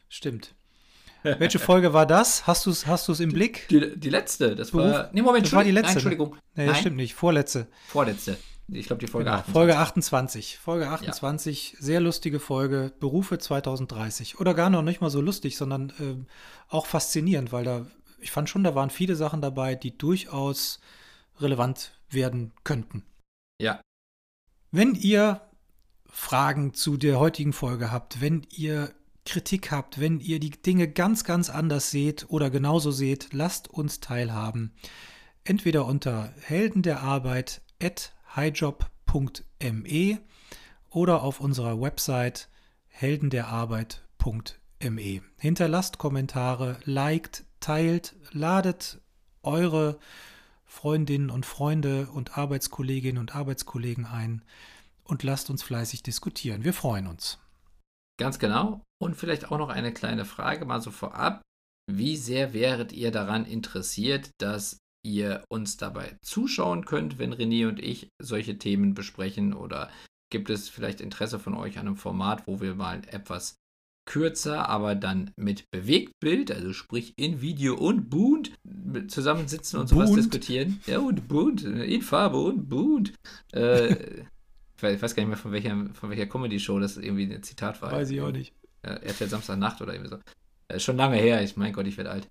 stimmt. 0.09 0.55
Welche 1.23 1.59
Folge 1.59 1.91
war 1.91 2.05
das? 2.05 2.47
Hast 2.47 2.65
du 2.65 2.69
es 2.69 2.87
hast 2.87 3.09
im 3.19 3.33
Blick? 3.33 3.67
Die, 3.67 3.99
die 3.99 4.09
letzte, 4.09 4.55
das 4.55 4.71
Beruf? 4.71 4.91
war. 4.91 5.09
Nee, 5.11 5.21
Moment, 5.21 5.45
das 5.45 5.51
war 5.51 5.65
die 5.65 5.71
letzte. 5.71 5.87
Nein, 5.87 5.95
Entschuldigung. 5.95 6.37
Nee, 6.55 6.67
Nein. 6.67 6.75
stimmt 6.75 6.95
nicht. 6.95 7.13
Vorletzte. 7.13 7.67
Vorletzte. 7.87 8.37
Ich 8.71 8.87
glaube, 8.87 8.99
die 8.99 9.07
Folge 9.07 9.25
genau, 9.25 9.37
28. 9.37 9.53
Folge 9.53 9.77
28. 9.77 10.57
Folge 10.57 10.89
28, 10.89 11.73
ja. 11.73 11.77
sehr 11.81 11.99
lustige 11.99 12.39
Folge. 12.39 12.93
Berufe 12.99 13.37
2030. 13.37 14.39
Oder 14.39 14.53
gar 14.53 14.69
noch 14.69 14.81
nicht 14.81 15.01
mal 15.01 15.09
so 15.09 15.21
lustig, 15.21 15.57
sondern 15.57 15.89
äh, 15.99 16.15
auch 16.67 16.85
faszinierend, 16.85 17.51
weil 17.51 17.63
da, 17.63 17.85
ich 18.19 18.31
fand 18.31 18.49
schon, 18.49 18.63
da 18.63 18.75
waren 18.75 18.89
viele 18.89 19.15
Sachen 19.15 19.41
dabei, 19.41 19.75
die 19.75 19.97
durchaus 19.97 20.79
relevant 21.39 21.93
werden 22.09 22.53
könnten. 22.63 23.03
Ja. 23.59 23.81
Wenn 24.71 24.93
ihr 24.95 25.41
Fragen 26.07 26.73
zu 26.73 26.97
der 26.97 27.19
heutigen 27.19 27.53
Folge 27.53 27.91
habt, 27.91 28.21
wenn 28.21 28.45
ihr 28.51 28.93
Kritik 29.25 29.71
habt, 29.71 29.99
wenn 29.99 30.19
ihr 30.19 30.39
die 30.39 30.49
Dinge 30.49 30.87
ganz, 30.87 31.23
ganz 31.23 31.49
anders 31.49 31.91
seht 31.91 32.25
oder 32.29 32.49
genauso 32.49 32.91
seht, 32.91 33.31
lasst 33.31 33.67
uns 33.67 33.99
teilhaben. 33.99 34.73
Entweder 35.43 35.85
unter 35.85 36.33
Helden 36.41 36.81
der 36.81 37.01
Arbeit 37.01 37.61
at 37.81 38.13
highjob.me 38.35 40.19
oder 40.89 41.23
auf 41.23 41.39
unserer 41.39 41.79
Website 41.79 42.49
heldenderarbeit.me. 42.87 45.21
Hinterlasst 45.37 45.97
Kommentare, 45.97 46.77
liked, 46.83 47.45
teilt, 47.59 48.15
ladet 48.31 48.99
eure 49.43 49.99
Freundinnen 50.65 51.29
und 51.29 51.45
Freunde 51.45 52.07
und 52.07 52.37
Arbeitskolleginnen 52.37 53.19
und 53.19 53.35
Arbeitskollegen 53.35 54.05
ein 54.05 54.43
und 55.03 55.23
lasst 55.23 55.49
uns 55.49 55.63
fleißig 55.63 56.03
diskutieren. 56.03 56.63
Wir 56.63 56.73
freuen 56.73 57.07
uns. 57.07 57.39
Ganz 58.19 58.37
genau. 58.37 58.83
Und 59.01 59.15
vielleicht 59.15 59.51
auch 59.51 59.57
noch 59.57 59.69
eine 59.69 59.93
kleine 59.93 60.25
Frage 60.25 60.65
mal 60.65 60.81
so 60.81 60.91
vorab. 60.91 61.41
Wie 61.91 62.17
sehr 62.17 62.53
wäret 62.53 62.91
ihr 62.91 63.11
daran 63.11 63.45
interessiert, 63.45 64.29
dass 64.37 64.77
ihr 65.03 65.43
uns 65.49 65.77
dabei 65.77 66.17
zuschauen 66.21 66.85
könnt, 66.85 67.19
wenn 67.19 67.33
René 67.33 67.67
und 67.67 67.79
ich 67.79 68.09
solche 68.21 68.57
Themen 68.57 68.93
besprechen 68.93 69.53
oder 69.53 69.89
gibt 70.29 70.49
es 70.49 70.69
vielleicht 70.69 71.01
Interesse 71.01 71.39
von 71.39 71.55
euch 71.55 71.79
an 71.79 71.87
einem 71.87 71.95
Format, 71.95 72.47
wo 72.47 72.61
wir 72.61 72.75
mal 72.75 73.01
etwas 73.07 73.55
kürzer, 74.05 74.67
aber 74.69 74.95
dann 74.95 75.31
mit 75.35 75.69
Bewegtbild, 75.71 76.51
also 76.51 76.73
sprich 76.73 77.13
in 77.15 77.41
Video 77.41 77.75
und 77.75 78.09
Boot 78.09 78.51
zusammensitzen 79.07 79.79
und 79.79 79.87
sowas 79.87 80.09
Bunt. 80.09 80.19
diskutieren. 80.23 80.79
Ja, 80.87 80.99
und 80.99 81.27
Boot, 81.27 81.61
in 81.63 82.01
Farbe 82.01 82.39
und 82.39 82.69
Boot. 82.69 83.13
Äh, 83.53 83.93
ich 84.77 84.83
weiß- 84.83 85.15
gar 85.15 85.23
nicht 85.23 85.27
mehr, 85.27 85.37
von 85.37 85.51
welcher, 85.51 85.89
von 85.93 86.09
welcher 86.09 86.25
Comedy-Show 86.25 86.79
das 86.79 86.97
irgendwie 86.97 87.31
ein 87.31 87.43
Zitat 87.43 87.81
war. 87.81 87.91
Weiß 87.91 88.09
ich 88.09 88.19
auch 88.21 88.31
nicht. 88.31 88.53
Äh, 88.81 88.93
RTL 89.05 89.29
Samstagnacht 89.29 89.81
oder 89.81 89.93
irgendwie 89.93 90.09
so. 90.09 90.19
Äh, 90.69 90.79
schon 90.79 90.97
lange 90.97 91.17
her, 91.17 91.43
ich 91.43 91.55
mein 91.55 91.73
Gott, 91.73 91.85
ich 91.85 91.97
werde 91.97 92.11
alt. 92.11 92.27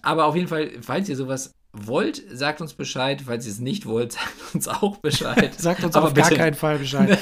Aber 0.00 0.24
auf 0.26 0.36
jeden 0.36 0.48
Fall, 0.48 0.70
falls 0.80 1.08
ihr 1.08 1.16
sowas 1.16 1.52
wollt, 1.74 2.22
sagt 2.30 2.60
uns 2.60 2.74
Bescheid. 2.74 3.22
Falls 3.26 3.46
ihr 3.46 3.52
es 3.52 3.58
nicht 3.58 3.86
wollt, 3.86 4.12
sagt 4.14 4.54
uns 4.54 4.68
auch 4.68 4.96
Bescheid. 4.98 5.54
Sagt 5.60 5.84
uns 5.84 5.94
Aber 5.96 6.06
auf 6.08 6.14
gar 6.14 6.28
bitte- 6.28 6.40
keinen 6.40 6.54
Fall 6.54 6.78
Bescheid. 6.78 7.18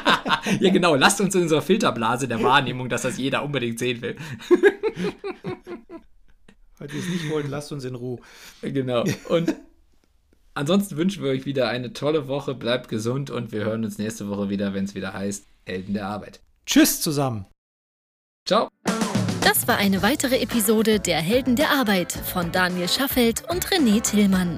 ja, 0.60 0.70
genau. 0.70 0.94
Lasst 0.94 1.20
uns 1.20 1.34
in 1.34 1.42
unserer 1.42 1.62
Filterblase 1.62 2.28
der 2.28 2.42
Wahrnehmung, 2.42 2.88
dass 2.88 3.02
das 3.02 3.18
jeder 3.18 3.42
unbedingt 3.44 3.78
sehen 3.78 4.00
will. 4.02 4.16
Falls 6.74 6.92
ihr 6.94 7.00
es 7.00 7.08
nicht 7.08 7.30
wollt, 7.30 7.48
lasst 7.48 7.70
uns 7.72 7.84
in 7.84 7.94
Ruhe. 7.94 8.18
Genau. 8.62 9.04
Und 9.28 9.54
ansonsten 10.54 10.96
wünschen 10.96 11.22
wir 11.22 11.30
euch 11.30 11.46
wieder 11.46 11.68
eine 11.68 11.92
tolle 11.92 12.28
Woche. 12.28 12.54
Bleibt 12.54 12.88
gesund 12.88 13.30
und 13.30 13.52
wir 13.52 13.64
hören 13.64 13.84
uns 13.84 13.98
nächste 13.98 14.28
Woche 14.28 14.48
wieder, 14.48 14.74
wenn 14.74 14.84
es 14.84 14.94
wieder 14.94 15.12
heißt 15.12 15.46
Helden 15.64 15.94
der 15.94 16.06
Arbeit. 16.06 16.40
Tschüss 16.66 17.00
zusammen. 17.00 17.46
Ciao. 18.46 18.68
Das 19.44 19.66
war 19.66 19.76
eine 19.76 20.02
weitere 20.02 20.40
Episode 20.40 21.00
der 21.00 21.18
Helden 21.18 21.56
der 21.56 21.70
Arbeit 21.70 22.12
von 22.12 22.52
Daniel 22.52 22.88
Schaffelt 22.88 23.42
und 23.50 23.66
René 23.66 24.00
Tillmann. 24.00 24.56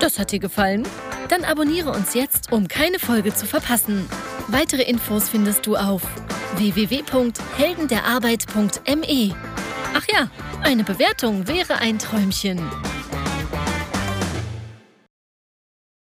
Das 0.00 0.18
hat 0.18 0.32
dir 0.32 0.38
gefallen? 0.38 0.84
Dann 1.28 1.44
abonniere 1.44 1.90
uns 1.90 2.14
jetzt, 2.14 2.50
um 2.52 2.68
keine 2.68 2.98
Folge 2.98 3.34
zu 3.34 3.44
verpassen. 3.46 4.08
Weitere 4.48 4.82
Infos 4.82 5.28
findest 5.28 5.66
du 5.66 5.76
auf 5.76 6.02
www.heldenderarbeit.me. 6.56 9.34
Ach 9.94 10.06
ja, 10.12 10.30
eine 10.62 10.84
Bewertung 10.84 11.48
wäre 11.48 11.78
ein 11.78 11.98
Träumchen. 11.98 12.60